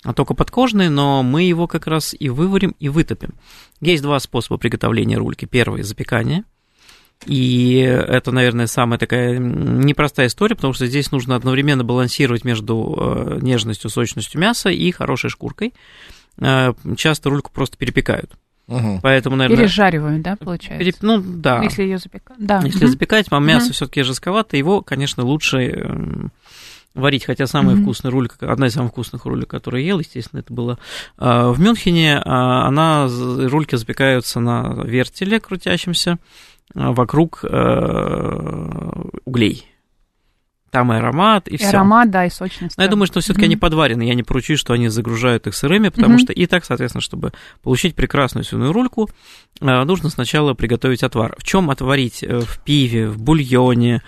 [0.04, 3.36] А только подкожный, но мы его как раз и выварим, и вытопим.
[3.82, 5.46] Есть два способа приготовления рульки.
[5.46, 6.44] Первый– запекание.
[7.26, 13.40] И это, наверное, самая такая непростая история, потому что здесь нужно одновременно балансировать между э,
[13.42, 15.74] нежностью, сочностью мяса и хорошей шкуркой.
[16.40, 18.32] Э, Часто рульку просто перепекают.
[18.68, 19.02] Мгм.
[19.02, 19.66] Поэтому, наверное...
[19.66, 20.84] Пережариваем, да, получается?
[20.84, 21.62] переп- Ну, да.
[21.62, 22.38] Если ее запекать.
[22.40, 22.62] Да.
[22.64, 22.92] Если Мгм.
[22.94, 23.74] запекать, а мясо Мгм.
[23.74, 26.32] все-таки жестковато, его, конечно, лучше эм,
[26.96, 27.26] варить.
[27.26, 30.80] Хотя самая вкусная рулька, одна из самых вкусных рулек, которую я ел, естественно, это было
[31.18, 32.22] а, в Мюнхене.
[32.24, 36.18] а, Она, рульки запекаются на вертеле крутящемся
[36.74, 38.92] вокруг э,
[39.26, 39.68] углей.
[40.70, 41.68] Там и аромат, и, И все.
[41.68, 42.78] аромат, да, и сочность.
[42.78, 43.50] Но я думаю, что все-таки Мгм.
[43.50, 44.04] они подварены.
[44.04, 46.20] Я не поручусь, что они загружают их сырыми, потому Мгм.
[46.20, 49.10] что и так, соответственно, чтобы получить прекрасную свиную рульку,
[49.60, 51.36] э, нужно сначала приготовить отвар.
[51.38, 52.24] В чем отварить?
[52.24, 54.02] Э, В пиве, в бульоне.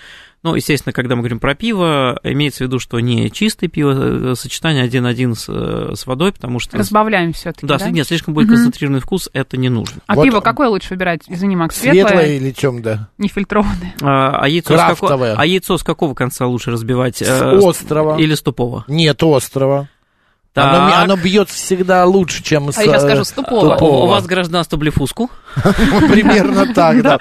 [0.44, 4.36] Ну, естественно, когда мы говорим про пиво, имеется в виду, что не чистое пиво, э,
[4.36, 6.78] сочетание 1-1 с, э, с водой, потому что...
[6.78, 7.66] Разбавляем все-таки.
[7.66, 8.56] Да, Да, нет, слишком будет Мгм.
[8.56, 10.02] концентрированный вкус, это не нужно.
[10.06, 11.22] А Вот- пиво какое лучше выбирать?
[11.30, 13.08] Извини, Макс, Светлое светлое, или темное?
[13.18, 13.96] нефильтрованное.
[14.02, 15.36] А, а яйцо, с какого, Крафтовое.
[15.38, 17.18] а яйцо с какого конца лучше разбивать?
[17.18, 18.18] С Э, острова.
[18.20, 18.84] Или с тупого?
[18.90, 19.88] Нет, острова.
[20.56, 21.04] Оно, Так.
[21.04, 22.78] оно бьет всегда лучше, чем с...
[22.78, 23.74] А я сейчас э, скажу, с тупого.
[23.74, 24.04] тупого.
[24.04, 25.32] У вас гражданство блефуску?
[26.10, 27.20] Примерно так, да.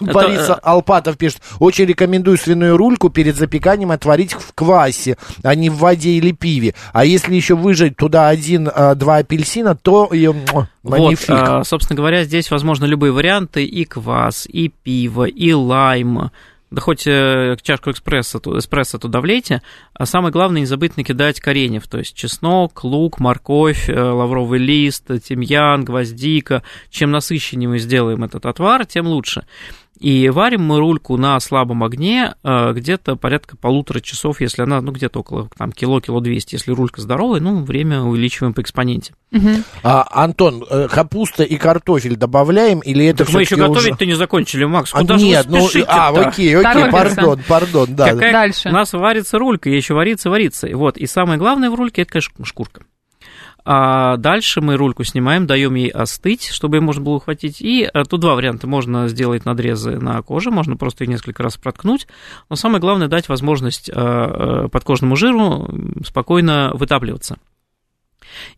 [0.00, 5.78] Борис Алпатов пишет, очень рекомендую свиную рульку перед запеканием отварить в квасе, а не в
[5.78, 6.74] воде или пиве.
[6.92, 10.32] А если еще выжать туда один-два апельсина, то ее
[10.84, 16.30] Вот, а, собственно говоря, здесь возможны любые варианты, и квас, и пиво, и лайм,
[16.70, 21.40] да хоть э, чашку экспресса, ту- эспрессо туда влейте, а самое главное не забыть накидать
[21.40, 26.62] кореньев, то есть чеснок, лук, морковь, э, лавровый лист, тимьян, гвоздика.
[26.90, 29.46] Чем насыщеннее мы сделаем этот отвар, тем лучше.
[30.04, 34.92] И варим мы рульку на слабом огне э, где-то порядка полутора часов, если она, ну,
[34.92, 36.56] где-то около там, кило-кило 200.
[36.56, 39.14] Если рулька здоровая, ну, время увеличиваем по экспоненте.
[39.30, 39.64] Мгм.
[39.82, 44.12] А, Антон, э, капуста и картофель добавляем или это Так мы еще уже- готовить-то не
[44.12, 44.90] закончили, Макс.
[44.92, 46.92] А, Куда же нет, ну, спешите а, окей, окей, Торопится.
[46.92, 48.10] пардон, пардон, да.
[48.12, 48.68] Какая- Дальше.
[48.68, 50.68] У нас варится рулька, еще варится, варится.
[50.76, 52.82] Вот, и самое главное в рульке, это, конечно, шкурка.
[53.64, 57.62] А дальше мы рульку снимаем, даем ей остыть, чтобы ее можно было ухватить.
[57.62, 58.66] И а, тут два варианта.
[58.66, 62.06] Можно сделать надрезы на коже, можно просто ее несколько раз проткнуть.
[62.50, 65.68] Но самое главное дать возможность а, а, подкожному жиру
[66.04, 67.38] спокойно вытапливаться.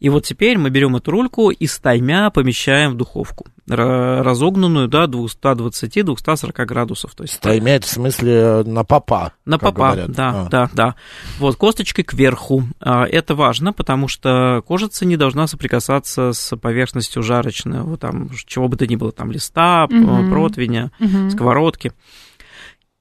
[0.00, 5.04] И вот теперь мы берем эту рульку и стаймя помещаем в духовку, ра- разогнанную до
[5.04, 7.14] 220-240 градусов.
[7.14, 9.32] То есть Стаймя, это в смысле э, на попа.
[9.44, 10.10] на попа, говорят.
[10.10, 10.48] да, А.
[10.48, 10.94] да, да.
[11.38, 12.64] Вот, косточкой кверху.
[12.80, 18.76] А, Это важно, потому что кожица не должна соприкасаться с поверхностью жарочного, там, чего бы
[18.76, 20.30] то ни было, там, листа, Мгм.
[20.30, 21.30] противня, Мгм.
[21.30, 21.92] сковородки.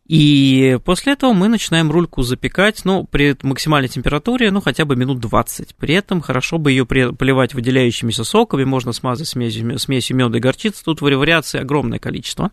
[0.08, 5.20] И после этого мы начинаем рульку запекать, ну, при максимальной температуре, ну, хотя бы минут
[5.20, 5.76] 20.
[5.76, 10.84] При этом хорошо бы ее поливать выделяющимися соками, можно смазать смесью, смесью меда и горчицы.
[10.84, 12.52] Тут вариаций огромное количество.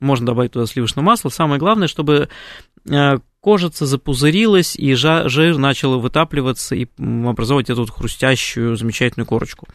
[0.00, 1.28] Можно добавить туда сливочное масло.
[1.28, 2.28] Самое главное, чтобы
[2.88, 9.68] э, кожица запузырилась, и жир начал вытапливаться и образовывать эту хрустящую замечательную корочку.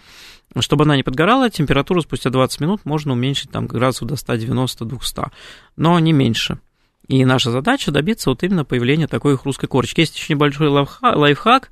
[0.60, 5.32] Чтобы она не подгорала, температуру спустя 20 минут можно уменьшить там, градусов до 190-200,
[5.78, 6.60] но не меньше.
[7.08, 10.00] И наша задача добиться вот именно появления такой хрусткой корочки.
[10.02, 11.70] Есть еще небольшой лайфха- лайфхак.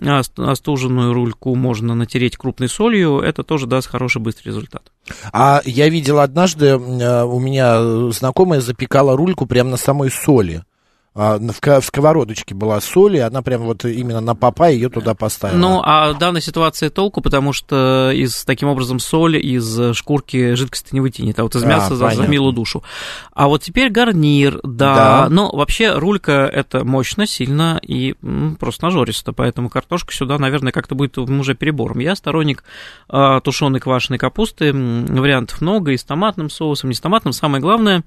[0.00, 3.18] Ост- Остуженную рульку можно натереть крупной солью.
[3.20, 4.90] Это тоже даст хороший быстрый результат.
[5.32, 10.64] А я видел однажды, э, у меня знакомая запекала рульку прямо на самой соли.
[11.12, 15.58] А, в, сковородочке была соль, и она прям вот именно на попа ее туда поставила.
[15.58, 20.94] Ну, а в данной ситуации толку, потому что из, таким образом соль из шкурки жидкости
[20.94, 22.84] не вытянет, а вот из А, мяса за, за милую душу.
[23.32, 24.94] А вот теперь гарнир, да.
[24.94, 25.26] Да.
[25.28, 30.94] Но вообще рулька это мощно, сильно и м, просто нажористо, поэтому картошка сюда, наверное, как-то
[30.94, 31.98] будет уже перебором.
[31.98, 32.62] Я сторонник
[33.08, 37.32] а, тушеной квашеной капусты, вариантов много, и с томатным соусом, не с томатным.
[37.32, 38.04] Самое главное,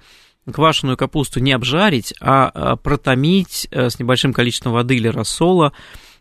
[0.51, 5.73] квашеную капусту не обжарить, а а, протомить э, с небольшим количеством воды или рассола,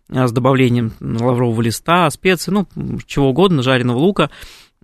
[0.09, 2.67] а, с добавлением лаврового листа, специй, ну,
[3.07, 4.31] чего угодно, жареного лука,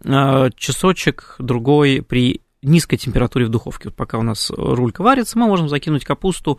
[0.04, 3.88] а, часочек другой при низкой температуре в духовке.
[3.88, 6.58] Вот пока у нас рулька варится, мы можем закинуть капусту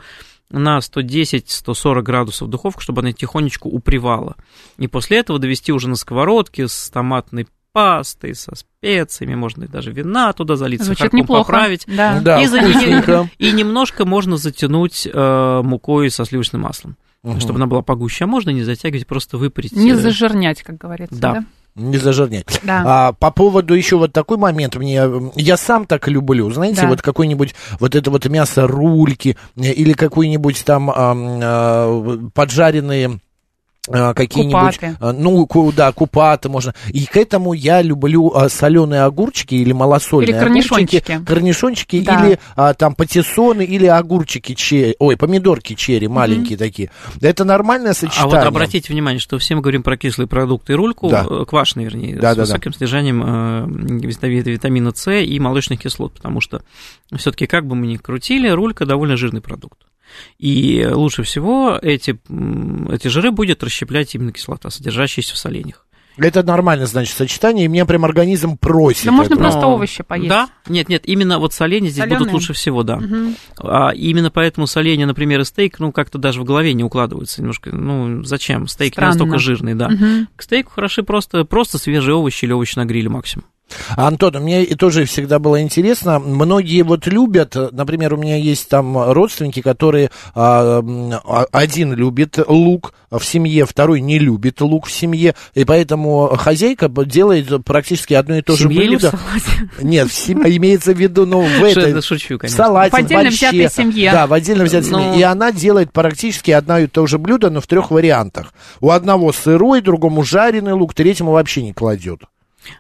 [0.50, 4.36] на 110-140 градусов в духовку, чтобы она тихонечку упривала.
[4.78, 7.48] И после этого довести уже на сковородке с томатной
[7.80, 11.44] пастой, со специями, можно даже вина туда залить, Звучит сахарком неплохо.
[11.52, 11.86] поправить.
[11.88, 12.20] Да.
[12.22, 13.30] Да, и, за- вкусненько.
[13.38, 16.98] и немножко можно затянуть э, мукой со сливочным маслом,
[17.40, 18.26] чтобы она была погуще.
[18.26, 19.72] А можно не затягивать, просто выпарить.
[19.76, 21.16] Не э, зажирнять, как говорится.
[21.20, 21.34] Да.
[21.34, 21.46] Да.
[21.76, 22.60] Не зажирнять.
[22.64, 22.84] Да.
[22.86, 25.02] А, по поводу еще вот такой момент, мне,
[25.36, 26.88] я сам так люблю, знаете, Да.
[26.90, 33.20] вот какой-нибудь, вот это вот мясо рульки э, или какой-нибудь там ам, а, поджаренные а,
[33.92, 34.98] какие-нибудь, Купаты.
[35.00, 36.74] а, ну, ку- да, купаты можно.
[36.90, 41.12] И к этому я люблю соленые огурчики или малосольные Или корнишончики.
[41.12, 42.26] огурчики, корнишончики Да.
[42.28, 46.92] или а, там патиссоны или огурчики черри, ой, помидорки черри маленькие такие.
[47.22, 48.36] Это нормальное А сочетание.
[48.38, 51.26] вот обратите внимание, что все мы говорим про кислые продукты и рульку, Да.
[51.30, 52.42] э, квашеные, вернее, Да, с да, да.
[52.42, 56.62] высоким содержанием э, витами- витамина С и молочных кислот, потому что
[57.16, 59.80] все-таки как бы мы ни крутили, рулька довольно жирный продукт.
[60.38, 62.20] И лучше всего эти,
[62.92, 65.86] эти жиры будет расщеплять именно кислота, содержащаяся в соленьях.
[66.18, 69.06] Это нормально, значит, сочетание, и меня прям организм просит.
[69.06, 70.28] Да можно просто Но- овощи поесть.
[70.28, 72.20] Да, нет, нет, именно вот соленья здесь Солёные?
[72.20, 72.98] будут лучше всего, да.
[72.98, 73.36] Мгм.
[73.58, 77.74] А именно поэтому соленья, например, и стейк, ну, как-то даже в голове не укладываются немножко.
[77.74, 78.68] Ну, зачем?
[78.68, 79.14] Стейк не Странно.
[79.14, 79.88] настолько жирный, да.
[79.88, 80.28] Мгм.
[80.36, 83.46] К стейку хороши просто, просто свежие овощи или овощи на гриле максимум.
[83.96, 89.62] Антон, мне тоже всегда было интересно, многие вот любят, например, у меня есть там родственники,
[89.62, 90.84] которые а,
[91.26, 96.88] а, один любит лук в семье, второй не любит лук в семье, и поэтому хозяйка
[97.06, 99.20] делает практически одно и то же семье блюдо.
[99.82, 101.92] Нет, в семье имеется в виду, ну, в этой...
[101.92, 102.58] это шучу, конечно.
[102.58, 103.50] салате, В отдельно борще.
[103.50, 104.12] взятой семье.
[104.12, 105.00] Да, в отдельно взятой Ну.
[105.00, 105.20] семье.
[105.20, 108.54] И она делает практически одно и то же блюдо, но в трех вариантах.
[108.80, 112.22] У одного сырой, другому жареный лук, третьему вообще не кладет.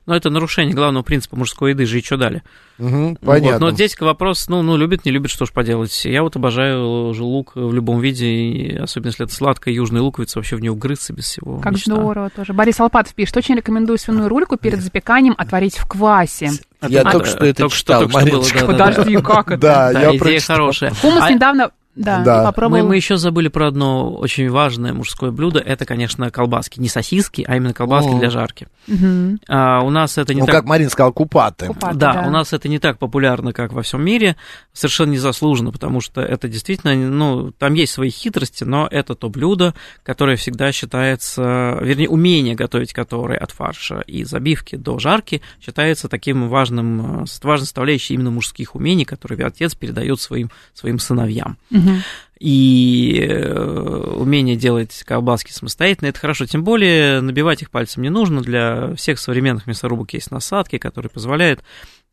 [0.05, 2.43] Но это нарушение главного принципа мужской еды, жить что дали.
[2.77, 3.59] Мгм, Вот, понятно.
[3.67, 6.05] Но здесь вопрос, ну, ну, любит, не любит, что ж поделать.
[6.05, 10.39] Я вот обожаю же лук в любом виде, и особенно если это сладкая южная луковица,
[10.39, 11.59] вообще в нее угрыться без всего.
[11.59, 11.93] Как мечта.
[11.93, 12.53] здорово тоже.
[12.53, 16.51] Борис Алпатов пишет, очень рекомендую свиную рульку перед запеканием отварить в квасе.
[16.87, 18.85] Я А, только что это только что- читал, только что было, да, да, да.
[18.93, 19.57] Подожди, как это?
[19.61, 20.55] Да, Да, я идея прочитал.
[20.55, 20.93] хорошая.
[21.01, 22.39] Хумус А- недавно, да, Да.
[22.39, 22.87] Мы, попробовал.
[22.87, 25.59] мы еще забыли про одно очень важное мужское блюдо.
[25.59, 26.79] Это, конечно, колбаски.
[26.79, 28.19] Не сосиски, а именно колбаски О.
[28.19, 28.67] для жарки.
[28.87, 29.41] Мгм.
[29.49, 30.55] А, у нас это не Ну, так...
[30.55, 31.67] как Марин сказал, купаты.
[31.67, 34.37] Купаты, Да, у нас это не так популярно, как во всем мире,
[34.71, 39.73] совершенно незаслуженно, потому что это действительно, ну, там есть свои хитрости, но это то блюдо,
[40.03, 46.47] которое всегда считается, вернее, умение готовить которое от фарша и забивки до жарки считается таким
[46.47, 51.57] важным, важной составляющей именно мужских умений, которые отец передает своим, своим сыновьям.
[51.91, 52.01] Мгм.
[52.39, 56.45] И э, умение делать колбаски самостоятельно, это хорошо.
[56.45, 58.41] Тем более набивать их пальцем не нужно.
[58.41, 61.61] Для всех современных мясорубок есть насадки, которые позволяют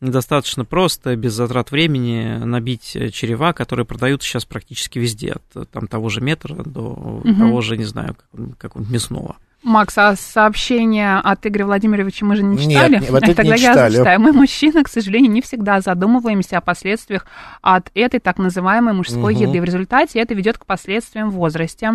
[0.01, 5.65] достаточно просто, без затрат времени, набить э, черева, которые продаются сейчас практически везде, от э,
[5.71, 7.39] там, того же метра до Мгм.
[7.39, 9.37] того же, не знаю, как- какого-нибудь мясного.
[9.67, 12.99] Макс, а сообщение от Игоря Владимировича мы же не Нет, читали?
[13.01, 13.93] не- вот это Тогда не я читали.
[13.93, 14.21] зачитаю.
[14.21, 17.27] Мы, мужчины, к сожалению, не всегда задумываемся о последствиях
[17.63, 19.43] от этой так называемой мужской Мгм.
[19.43, 19.61] еды.
[19.61, 21.93] В результате это ведет к последствиям в возрасте.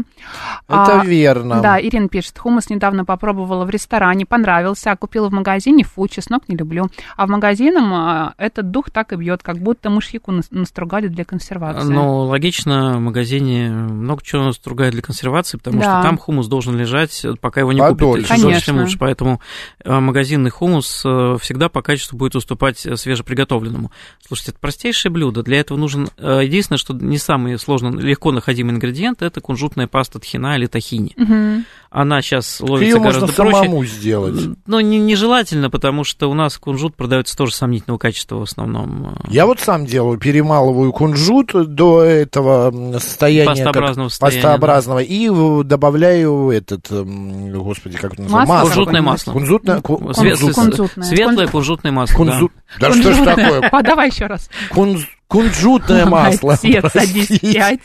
[0.68, 1.62] Это А, верно.
[1.62, 6.50] Да, Ирина пишет, хумус недавно попробовала в ресторане, понравился, а купила в магазине, фу, чеснок
[6.50, 6.90] не люблю.
[7.16, 11.24] А в магазинам а, этот дух так и бьет, как будто мышьяку нас- настругали для
[11.26, 11.88] консервации.
[11.92, 16.00] Ну, логично, в магазине много чего стругают для консервации, потому Да.
[16.02, 18.28] что там хумус должен лежать, э, пока его не Подольше.
[18.28, 18.82] тем Конечно.
[18.82, 18.98] лучше.
[18.98, 19.42] Поэтому
[19.84, 23.92] э, магазинный хумус э, всегда по качеству будет уступать э, свежеприготовленному.
[24.26, 25.44] Слушайте, это простейшее блюдо.
[25.44, 26.10] Для этого нужен...
[26.18, 31.14] Единственное, что не самый сложно, легко находимый ингредиент, это кунжутная паста тхина или тахини.
[31.18, 31.66] Мгм.
[31.94, 33.58] Она сейчас Ее ловится можно гораздо проще.
[33.58, 34.42] самому сделать.
[34.66, 39.18] Но не, нежелательно, потому что у нас кунжут продается тоже сомнительного качества в основном.
[39.26, 45.28] э, Я вот сам делаю, перемалываю кунжут до этого состояния как Пастообразного состояния, пастообразного и
[45.28, 49.32] в- добавляю этот, господи, как это называется, Масло Кунжутное масло.
[49.34, 51.04] Кунжутное, Кунжутное.
[51.04, 52.26] Светлое кунжутное масло.
[52.26, 52.32] да.
[52.40, 53.62] кунжут- Да что ж такое?
[53.72, 54.50] А, давай еще раз.
[54.70, 56.54] Кунж- Кунжутное масло.
[56.54, 57.82] Отец.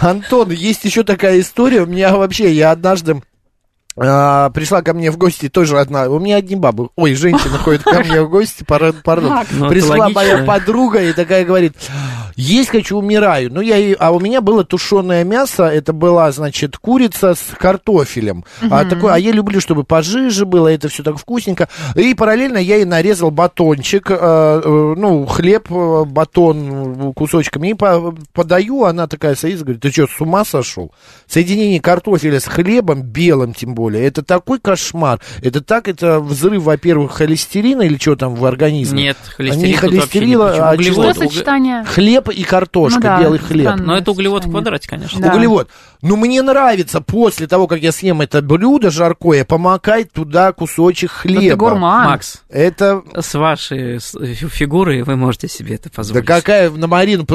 [0.00, 1.80] Антон, есть еще такая история.
[1.80, 3.22] У меня вообще, я однажды
[4.02, 6.08] а, пришла ко мне в гости тоже одна.
[6.08, 6.88] У меня одни бабы.
[6.96, 8.96] Ой, женщина ходит ко мне в гости, пардон.
[9.04, 9.30] пардон.
[9.52, 11.74] Ну, Пришла моя подруга и такая говорит,
[12.34, 13.52] есть хочу, умираю.
[13.52, 18.44] Ну, я ей- а у меня было тушеное мясо, это была, значит, курица с картофелем.
[18.70, 21.68] А, такое, а я люблю, чтобы пожиже было, это все так вкусненько.
[21.94, 28.14] И параллельно я ей нарезал батончик, э, э, ну, хлеб, э, батон кусочками, и по-
[28.32, 30.92] подаю, она такая садится, говорит, ты что, с ума сошел?
[31.26, 35.20] Соединение картофеля с хлебом, белым тем более, это такой кошмар.
[35.42, 39.04] Это так, это взрыв, во-первых, холестерина или что там в организме?
[39.04, 40.64] Нет, Не холестерин при чем.
[40.64, 41.16] а Углевод.
[41.16, 41.84] Что сочетание?
[41.84, 43.74] Хлеб и картошка, Ну да, белый хлеб.
[43.76, 45.20] Но это углевод в квадрате, конечно.
[45.20, 45.34] Да.
[45.34, 45.68] Углевод.
[46.02, 51.30] Ну, мне нравится после того, как я съем это блюдо жаркое, помакать туда кусочек Ну,
[51.34, 51.56] ты хлеба.
[51.56, 52.04] гурман.
[52.06, 53.02] Макс, Это...
[53.18, 54.16] с вашей с-
[54.48, 56.26] фигурой вы можете себе это Да позволить.
[56.26, 57.26] какая на Марин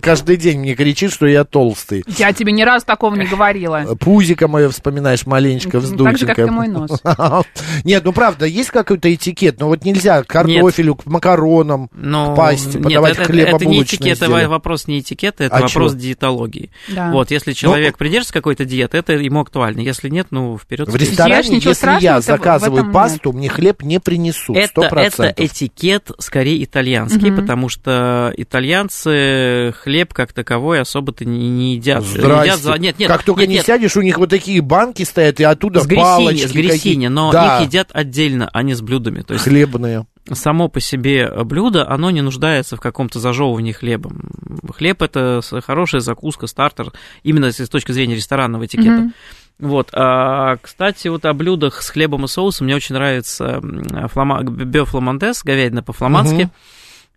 [0.00, 2.04] каждый день мне кричит, что я толстый.
[2.06, 3.96] Я тебе ни разу такого не говорила.
[3.98, 5.82] Пузико мое вспоминаешь маленечко, Так
[6.18, 6.42] же, как вздутенько.
[6.42, 6.90] и мой нос.
[7.84, 12.36] Нет, ну правда, есть какой-то этикет, но вот нельзя к картофелю, к макаронам, Но к
[12.36, 16.70] пасте подавать это, это, хлебобулочные не этикет, это вопрос не этикета, это А вопрос диетологии.
[16.88, 17.10] Да.
[17.12, 19.80] Вот, если человек придерживается какой-то диеты, это ему актуально.
[19.80, 20.88] Если нет, ну, вперед.
[20.88, 24.80] В ресторане, Ешь, ничего если я это заказываю пасту, мне хлеб не принесут, это, сто
[24.82, 25.44] это процентов.
[25.46, 27.40] этикет скорее итальянский, Мгм.
[27.42, 32.04] потому что итальянцы хлеб как таковой особо-то не, не едят.
[32.04, 32.48] Здрасте.
[32.50, 33.66] Едят за- Нет, нет, как только нет, не нет.
[33.66, 37.06] сядешь, у них вот такие банки стоят, и оттуда с гресини, палочки с гресини, какие-
[37.08, 39.22] но да, их едят отдельно, а не с блюдами.
[39.22, 40.06] То есть хлебные.
[40.30, 44.30] Само по себе блюдо, оно не нуждается в каком-то зажевывании хлебом.
[44.74, 46.92] Хлеб это хорошая закуска, стартер,
[47.22, 48.90] именно с точки зрения ресторанного этикета.
[48.90, 49.14] Мгм.
[49.58, 53.60] Вот, а, кстати, вот о блюдах с хлебом и соусом мне очень нравится
[54.08, 54.42] флама...
[54.42, 56.42] бёф-ламандес, говядина по-фламандски.
[56.42, 56.52] Мгм.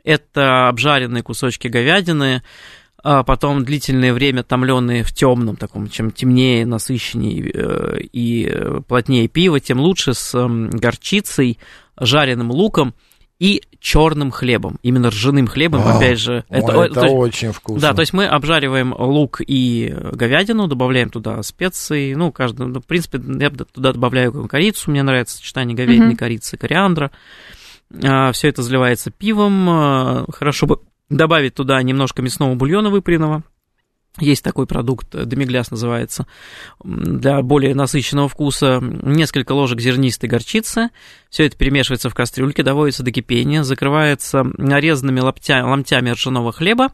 [0.04, 2.44] Это обжаренные кусочки говядины,
[3.04, 9.28] а потом длительное время томленые в темном таком, чем темнее, насыщеннее э, и э, плотнее
[9.28, 10.36] пиво, тем лучше с
[10.72, 11.58] горчицей,
[12.00, 12.94] жареным луком
[13.38, 16.46] и черным хлебом, именно ржаным хлебом, А, опять же.
[16.50, 17.82] Ой, о, это то есть- очень вкусно.
[17.82, 22.86] да, то есть мы обжариваем лук и говядину, добавляем туда специи, ну, каждый, ну, в
[22.86, 26.18] принципе, я туда добавляю корицу, мне нравится сочетание говядины, Мгм.
[26.18, 27.12] корицы, кориандра.
[27.92, 30.80] Все это заливается пивом, а, хорошо бы
[31.10, 33.44] добавить туда немножко мясного бульона выпаренного.
[34.20, 36.26] Есть такой продукт, э, демигляс называется,
[36.84, 38.80] для более насыщенного вкуса.
[38.82, 40.90] Несколько ложек зернистой горчицы.
[41.30, 46.92] Все это перемешивается в кастрюльке, доводится до кипения, закрывается нарезанными ломтя, ломтями ржаного хлеба.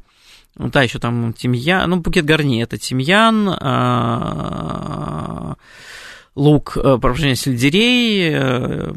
[0.55, 5.55] Ну, да, еще там тимьян, ну, букет гарни, это тимьян, а,
[6.35, 8.93] лук, э, прошу сельдерей, э,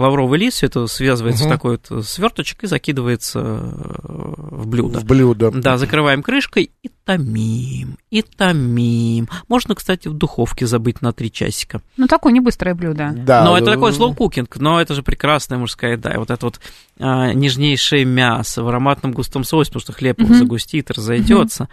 [0.00, 1.50] лавровый лист, это связывается Мгм.
[1.50, 5.00] в такой вот сверточек и закидывается э, в блюдо.
[5.00, 5.50] В блюдо.
[5.50, 9.28] Да, закрываем крышкой и томим, и томим.
[9.48, 11.80] Можно, кстати, в духовке забыть на три часика.
[11.96, 13.12] Ну, такое не быстрое блюдо.
[13.16, 16.12] Да, но это э, такой slow cooking, но это же прекрасная мужская еда.
[16.12, 16.60] И вот это вот
[16.98, 20.38] а, нежнейшее мясо в ароматном густом соусе, потому что хлеб его Мгм.
[20.38, 21.64] загустит, разойдется.
[21.64, 21.68] а,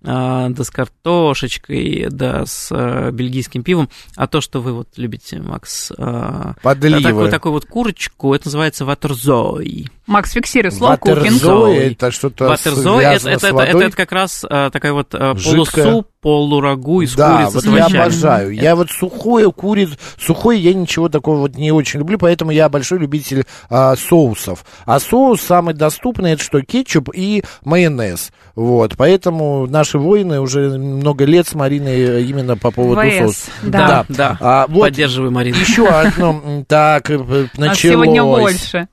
[0.00, 3.88] да с картошечкой, да с а, бельгийским пивом.
[4.16, 7.02] А то, что вы вот любите, Макс, а, Подливы.
[7.02, 9.88] такую, такую вот курочку, это называется ватерзой.
[10.08, 10.72] Макс, фиксируй.
[10.72, 11.76] Ватерзой, Зой.
[11.92, 13.68] это что-то Ватерзой это, связано это, с это, водой.
[13.68, 17.66] это, это как раз а, такая вот а, полусуп, полурагу из да, курицы вот с
[17.66, 18.00] я овощами.
[18.00, 18.50] обожаю.
[18.52, 23.00] Я вот сухое куриц, сухое я ничего такого вот не очень люблю, поэтому я большой
[23.00, 24.64] любитель а, соусов.
[24.86, 28.32] А соус самый доступный это что кетчуп и майонез.
[28.54, 33.50] Вот, поэтому наши воины уже много лет с Мариной э, именно по поводу ВС, соуса.
[33.62, 33.86] да.
[33.86, 34.38] Да, да.
[34.40, 35.56] А, вот Поддерживаю, Марина.
[35.56, 37.78] еще одно, так, э, А началось.
[37.78, 38.88] сегодня больше.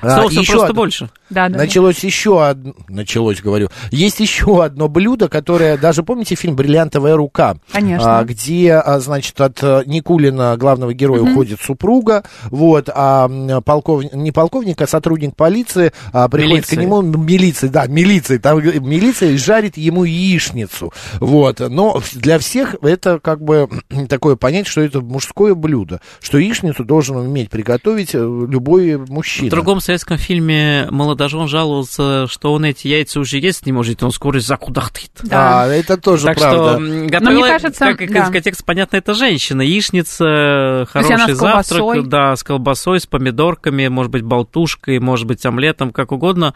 [0.00, 1.08] А, Соуса еще просто одно- больше.
[1.30, 1.58] Да, да.
[1.58, 7.56] Началось еще одно, началось, говорю, есть еще одно блюдо, которое, даже помните фильм «Бриллиантовая рука»,
[7.70, 8.18] Конечно.
[8.18, 13.28] а, где, а, значит, от э, Никулина, главного героя, уходит супруга, вот, а
[13.60, 16.76] полковник, не полковник, а сотрудник полиции а, приходит Милиции.
[16.76, 22.76] к нему, милиции, да, милиции, там э, милиция жарит ему яичницу, вот, но для всех
[22.82, 23.68] это как бы
[24.08, 29.48] такое понятие, что это мужское блюдо, что яичницу должен уметь приготовить э, любой мужчина.
[29.48, 34.12] В другом советском фильме молодожен жаловался, что он эти яйца уже есть не может, он
[34.12, 35.10] скорость закудахтит.
[35.22, 35.64] Да.
[35.64, 36.74] А, это тоже Так правда.
[36.78, 38.30] что готовила, кажется, как из да.
[38.30, 39.62] контекста понятно, это женщина.
[39.62, 41.78] Яичница, хороший с колбасой?
[41.78, 46.54] завтрак, да, с колбасой, с помидорками, может быть, болтушкой, может быть, омлетом, как угодно.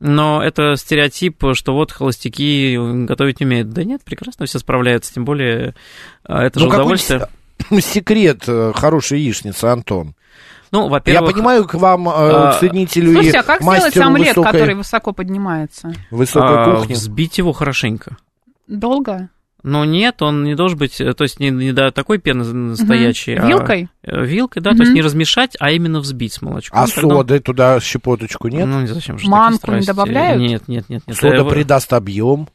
[0.00, 2.76] Но это стереотип, что вот холостяки
[3.06, 3.70] готовить не умеют.
[3.70, 5.74] Да нет, прекрасно все справляются, тем более
[6.24, 7.28] а, это же Ну, какой удовольствие.
[7.80, 10.14] секрет э, хорошей яичницы, Антон?
[10.74, 14.52] Ну, Я во-первых, понимаю, к вам, э, а, ценителю Слушайте, а как сделать омлет, высокой,
[14.52, 15.92] который высоко поднимается?
[16.10, 16.94] высокой а, кухни.
[16.94, 18.16] взбить его хорошенько.
[18.66, 19.28] Долго?
[19.62, 23.36] Но нет, он не должен быть, э, то есть не, не до такой пены настоящей.
[23.36, 23.44] Мгм.
[23.44, 23.88] а, Вилкой?
[24.02, 26.80] э, вилкой, да, то есть не размешать, а именно взбить с молочком.
[26.80, 28.66] А Тогда- соды туда щепоточку нет?
[28.66, 30.40] Ну, зачем же Манку не добавляют?
[30.40, 31.02] Нет, нет, нет.
[31.06, 31.16] нет.
[31.16, 32.48] Сода Э, придаст объем.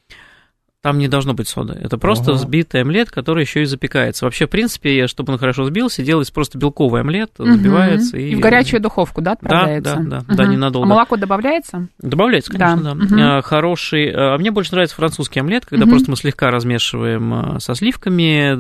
[0.82, 1.74] Там не должно быть соды.
[1.74, 2.38] Это просто Ага.
[2.40, 4.24] взбитый омлет, который еще и запекается.
[4.24, 7.58] Вообще, в принципе, чтобы он хорошо взбился, делается просто белковый омлет, Мгм.
[7.58, 8.30] забивается и...
[8.30, 9.98] И в горячую духовку, да, отправляется?
[9.98, 10.52] да, да, да, Мгм.
[10.54, 10.86] ненадолго.
[10.88, 11.90] А молоко добавляется?
[12.00, 13.08] Добавляется, конечно, Да.
[13.18, 13.38] да.
[13.38, 14.10] А, Хороший.
[14.16, 15.90] А мне больше нравится французский омлет, когда Мгм.
[15.92, 18.56] просто мы слегка размешиваем а, со сливками,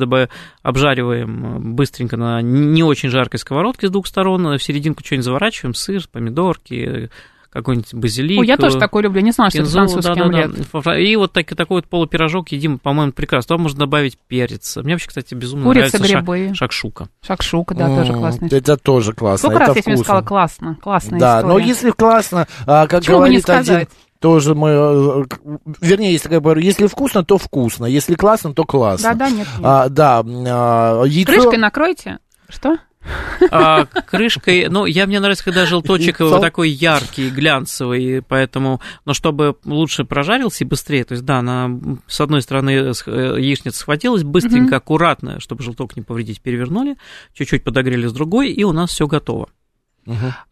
[0.61, 5.23] обжариваем а, быстренько на не очень жаркой сковородке с двух сторон, а в серединку что-нибудь
[5.25, 7.09] заворачиваем, сыр, помидорки,
[7.51, 8.39] какой-нибудь базилик.
[8.39, 10.43] Ой, я тоже такой люблю, не знаю, что это кинзу, французский да-да-да.
[10.45, 10.67] омлет.
[10.71, 13.47] Фа- И вот так- такой вот полупирожок едим, по-моему, прекрасно.
[13.55, 14.77] Туда можно добавить перец.
[14.77, 16.51] Мне вообще, кстати, безумно Курица, нравится грибы.
[16.55, 17.09] шакшука.
[17.25, 18.47] Шакшука, да, тоже М, классный.
[18.49, 19.37] Это тоже классно.
[19.49, 20.03] Сколько это раз я тебе вкусно.
[20.05, 21.53] сказала классно, классная Да, история.
[21.53, 23.87] но если классно, а, как Чего бы не говорит один,
[24.19, 25.23] тоже мы, э,
[25.81, 29.09] вернее, если как бы, если вкусно, то вкусно, если классно, то классно.
[29.09, 29.47] Да, да, нет, нет.
[29.63, 31.31] А, да, а, яйцо...
[31.31, 32.19] Крышкой накройте.
[32.49, 32.77] Что?
[33.51, 39.55] А крышкой, ну, я мне нравится, когда желточек вот такой яркий, глянцевый, поэтому, но чтобы
[39.65, 41.71] лучше прожарился и быстрее, то есть, да, она
[42.07, 42.93] с одной стороны э,
[43.39, 46.97] яичница схватилась быстренько, аккуратно, чтобы желток не повредить, перевернули,
[47.33, 49.49] чуть-чуть подогрели с другой, и у нас все готово.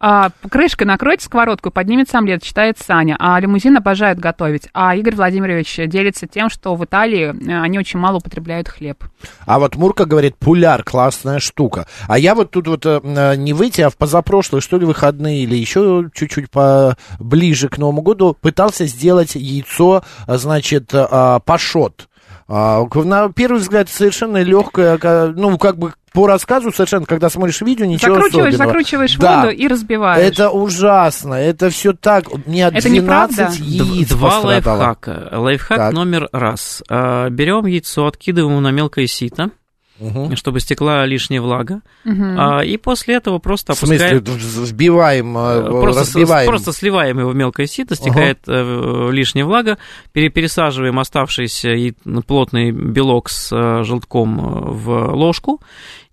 [0.00, 3.16] А, крышкой накройте сковородку, поднимется омлет, считает Саня.
[3.18, 4.68] А лимузин обожает готовить.
[4.72, 9.04] А Игорь Владимирович делится тем, что в Италии э, они очень мало употребляют хлеб.
[9.46, 11.86] А вот Мурка говорит, пуляр, классная штука.
[12.06, 15.42] А я вот тут вот э, э, не выйти, а в позапрошлые, что ли, выходные
[15.42, 22.08] или еще чуть-чуть поближе к Новому году пытался сделать яйцо, значит, э, пашот.
[22.48, 24.98] А, На первый взгляд совершенно легкое,
[25.36, 28.68] ну, как бы по рассказу совершенно, когда смотришь видео, ничего закручиваешь, особенного.
[28.72, 29.40] закручиваешь Да.
[29.42, 30.26] воду и разбиваешь.
[30.32, 32.32] Это ужасно, это все так.
[32.32, 33.50] У меня Это 12 неправда?
[33.58, 34.78] яиц Два пострадало.
[34.78, 35.28] лайфхака.
[35.32, 35.92] Лайфхак Так.
[35.92, 36.82] номер раз.
[36.88, 39.50] А, Берем яйцо, откидываем его на мелкое сито,
[40.00, 40.36] Мгм.
[40.36, 42.36] чтобы стекла лишняя влага, Мгм.
[42.38, 44.38] А, и после этого просто В смысле, опускаем...
[44.38, 46.48] в- вбиваем, э, Просто, разбиваем.
[46.48, 49.78] просто сливаем его в мелкое сито, стекает э, лишняя влага,
[50.12, 51.92] пере- пересаживаем оставшийся и
[52.26, 55.60] плотный белок с э, желтком э, в ложку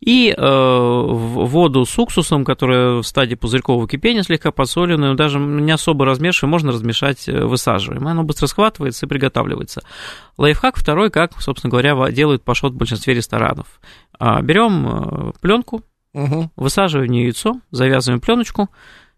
[0.01, 6.05] и э, воду с уксусом, которая в стадии пузырькового кипения, слегка подсоленную, даже не особо
[6.05, 8.07] размешиваем, можно размешать, э, высаживаем.
[8.07, 9.81] Оно быстро схватывается и приготавливается.
[10.37, 13.79] Лайфхак второй, как, собственно говоря, во- делают пашот в большинстве ресторанов.
[14.19, 15.81] А, Берем пленку,
[16.13, 16.51] Мгм.
[16.55, 18.69] высаживаем в нее яйцо, завязываем пленочку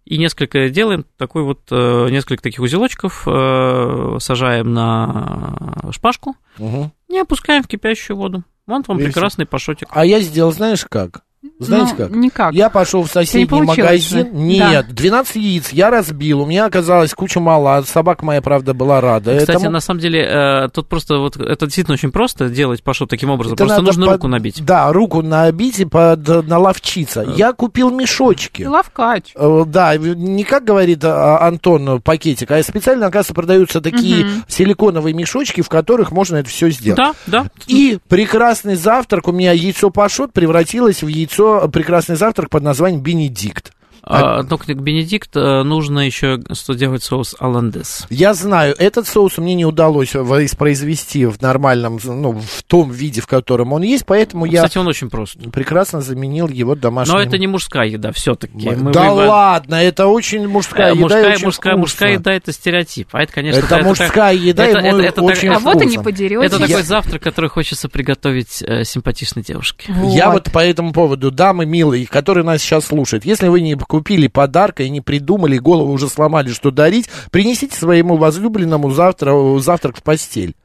[0.05, 6.91] и несколько делаем такой вот э, несколько таких узелочков, э, сажаем на шпажку Мгм.
[7.09, 8.43] и опускаем в кипящую воду.
[8.67, 9.07] Вон вам всё.
[9.07, 9.87] прекрасный пашотик.
[9.91, 11.23] А я сделал, знаешь как?
[11.59, 12.11] Знаете Ну, как?
[12.15, 12.53] Никак.
[12.53, 13.77] Я пошел в соседний получилось
[14.13, 14.29] магазин.
[14.33, 16.41] Нет, 12 яиц я разбил.
[16.41, 17.81] У меня оказалась куча мала.
[17.83, 19.35] Собака моя, правда, была рада.
[19.37, 19.71] Кстати, этому.
[19.71, 23.55] на самом деле, э, тут просто вот это действительно очень просто делать пашот таким образом.
[23.55, 24.63] Это просто нужно под- руку набить.
[24.63, 27.21] Да, руку набить и под, наловчиться.
[27.35, 28.61] Я купил мешочки.
[28.63, 29.31] Ты лавкач.
[29.35, 34.43] Э, Да, не как говорит а, Антон пакетик, а специально, оказывается, продаются такие Мгм.
[34.47, 36.97] силиконовые мешочки, в которых можно это все сделать.
[36.97, 37.45] Да, да.
[37.65, 43.73] И прекрасный завтрак, у меня яйцо пашот превратилось в яйцо, прекрасный завтрак под названием Бенедикт.
[44.09, 48.05] А, только к Бенедикт э, нужно еще что делать соус аландес.
[48.09, 53.27] Я знаю, этот соус мне не удалось воспроизвести в нормальном, ну, в том виде, в
[53.27, 55.35] котором он есть, поэтому я Кстати, он очень прост.
[55.51, 57.15] прекрасно заменил его домашним.
[57.15, 58.71] Но это не мужская еда, все-таки.
[58.93, 61.01] Да ладно, это очень мужская Э, еда.
[61.01, 61.79] мужская, очень мужская, вкусно.
[61.81, 63.09] мужская еда это стереотип.
[63.11, 65.85] А это, конечно, Это мужская еда, это- и это- это очень так- А вот и
[65.85, 66.03] не вкусно.
[66.03, 66.45] подеретесь.
[66.45, 69.93] Это такой Я- завтрак, который хочется приготовить э, симпатичной девушке.
[70.09, 74.27] Я вот по этому поводу, дамы милые, которые нас сейчас слушают, если вы не купили
[74.27, 80.03] подарка и не придумали, голову уже сломали, что дарить, принесите своему возлюбленному завтра, завтрак в
[80.03, 80.55] постель.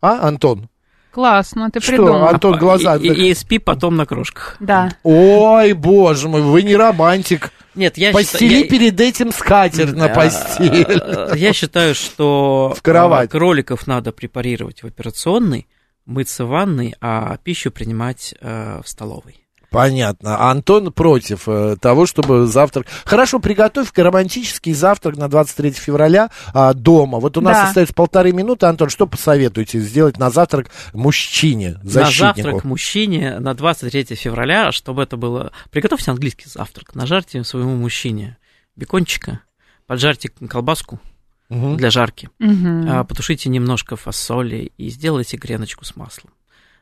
[0.00, 0.68] А, Антон?
[1.10, 2.28] Классно, ты Что, придумал.
[2.28, 2.96] Антон, глаза...
[2.96, 4.56] И, и- и спи потом на крошках.
[4.60, 4.90] Да.
[5.02, 7.50] Ой, боже мой, вы не романтик.
[7.74, 8.68] Нет, я Постели считаю...
[8.70, 10.86] перед этим скатерть на постель.
[10.86, 13.28] Я, я считаю, что В кровать.
[13.28, 15.66] э, кроликов надо препарировать в операционной,
[16.04, 19.45] мыться в ванной, а пищу принимать э, в столовой.
[19.70, 20.36] Понятно.
[20.36, 22.86] А Антон против э, того, чтобы завтрак...
[23.04, 27.18] Хорошо, приготовь романтический завтрак на 23 февраля а, дома.
[27.18, 27.68] Вот у нас Да.
[27.68, 28.66] остается полторы минуты.
[28.66, 32.42] Антон, что посоветуете сделать на завтрак мужчине, На защитнику?
[32.42, 35.52] завтрак мужчине на 23 февраля, чтобы это было...
[35.70, 38.36] Приготовьте английский завтрак, нажарьте своему мужчине
[38.76, 39.40] бекончика,
[39.86, 41.00] поджарьте колбаску
[41.48, 41.76] Мгм.
[41.76, 46.32] для жарки, а, потушите немножко фасоли и сделайте греночку с маслом.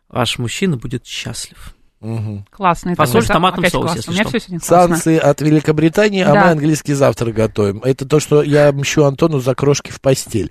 [0.09, 1.75] Ваш мужчина будет счастлив.
[2.05, 2.45] Мгм.
[2.51, 2.91] Классно.
[2.91, 3.31] это Фасоль будет.
[3.31, 3.99] в томатном соусе, классно.
[3.99, 4.29] если У меня что.
[4.31, 4.89] все сегодня классно.
[4.97, 6.45] Санкции от Великобритании, а Да.
[6.45, 7.81] мы английский завтрак готовим.
[7.85, 10.51] Это то, что я мщу Антону за крошки в постель.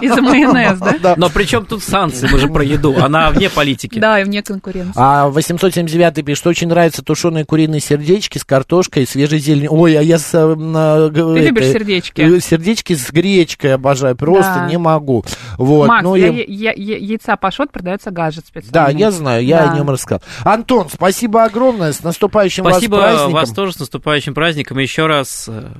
[0.00, 0.94] И за майонез, да?
[1.02, 1.14] Да.
[1.16, 2.28] Но при чем тут санкции?
[2.32, 2.94] Мы же про еду.
[3.00, 3.98] Она вне политики.
[3.98, 4.92] Да, и вне конкуренции.
[4.96, 9.72] А 879 пишет, очень нравятся тушеные куриные сердечки с картошкой и свежей зеленью.
[9.74, 10.30] Ой, а я с...
[10.32, 12.20] э, Ты любишь сердечки?
[12.22, 14.66] э, Сердечки с гречкой обожаю, просто Да.
[14.66, 15.24] не могу.
[15.58, 16.20] Вот, Макс, ну и-
[16.52, 19.00] я- я- яйца пашот продается гаджет Да, специальный.
[19.00, 19.72] я знаю, я Да.
[19.72, 20.22] о нем рассказал.
[20.46, 23.32] Антон, спасибо огромное, с наступающим Спасибо вас праздником.
[23.32, 24.78] вас тоже с наступающим праздником.
[24.78, 25.72] Еще раз, э,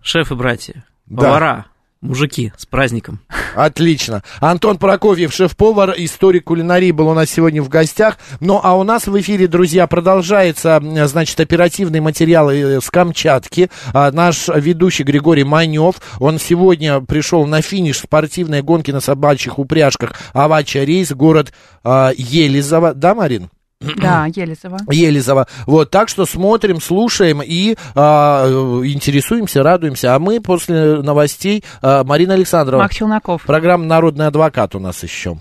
[0.00, 1.22] шеф и братья, Да.
[1.24, 1.66] повара,
[2.00, 3.20] Мужики, с праздником.
[3.54, 4.22] Отлично.
[4.40, 8.18] Антон Прокофьев, шеф-повар, историк кулинарии, был у нас сегодня в гостях.
[8.40, 13.70] Ну, а у нас в эфире, друзья, продолжается, значит, оперативный материал э, с Камчатки.
[13.92, 20.14] А, наш ведущий Григорий Манев, он сегодня пришел на финиш спортивной гонки на собачьих упряжках
[20.32, 21.52] Авача Рейс, город
[21.82, 22.94] а, Елизово.
[22.94, 23.50] Да, Марин?
[23.96, 24.78] Да, Елизово.
[24.90, 25.46] Елизово.
[25.66, 28.46] Вот, так что смотрим, слушаем и а,
[28.84, 30.14] интересуемся, радуемся.
[30.14, 32.82] А мы после новостей а, Марина Александрова.
[32.82, 33.42] Мак Челноков.
[33.42, 35.38] Программа «Народный адвокат» у нас еще.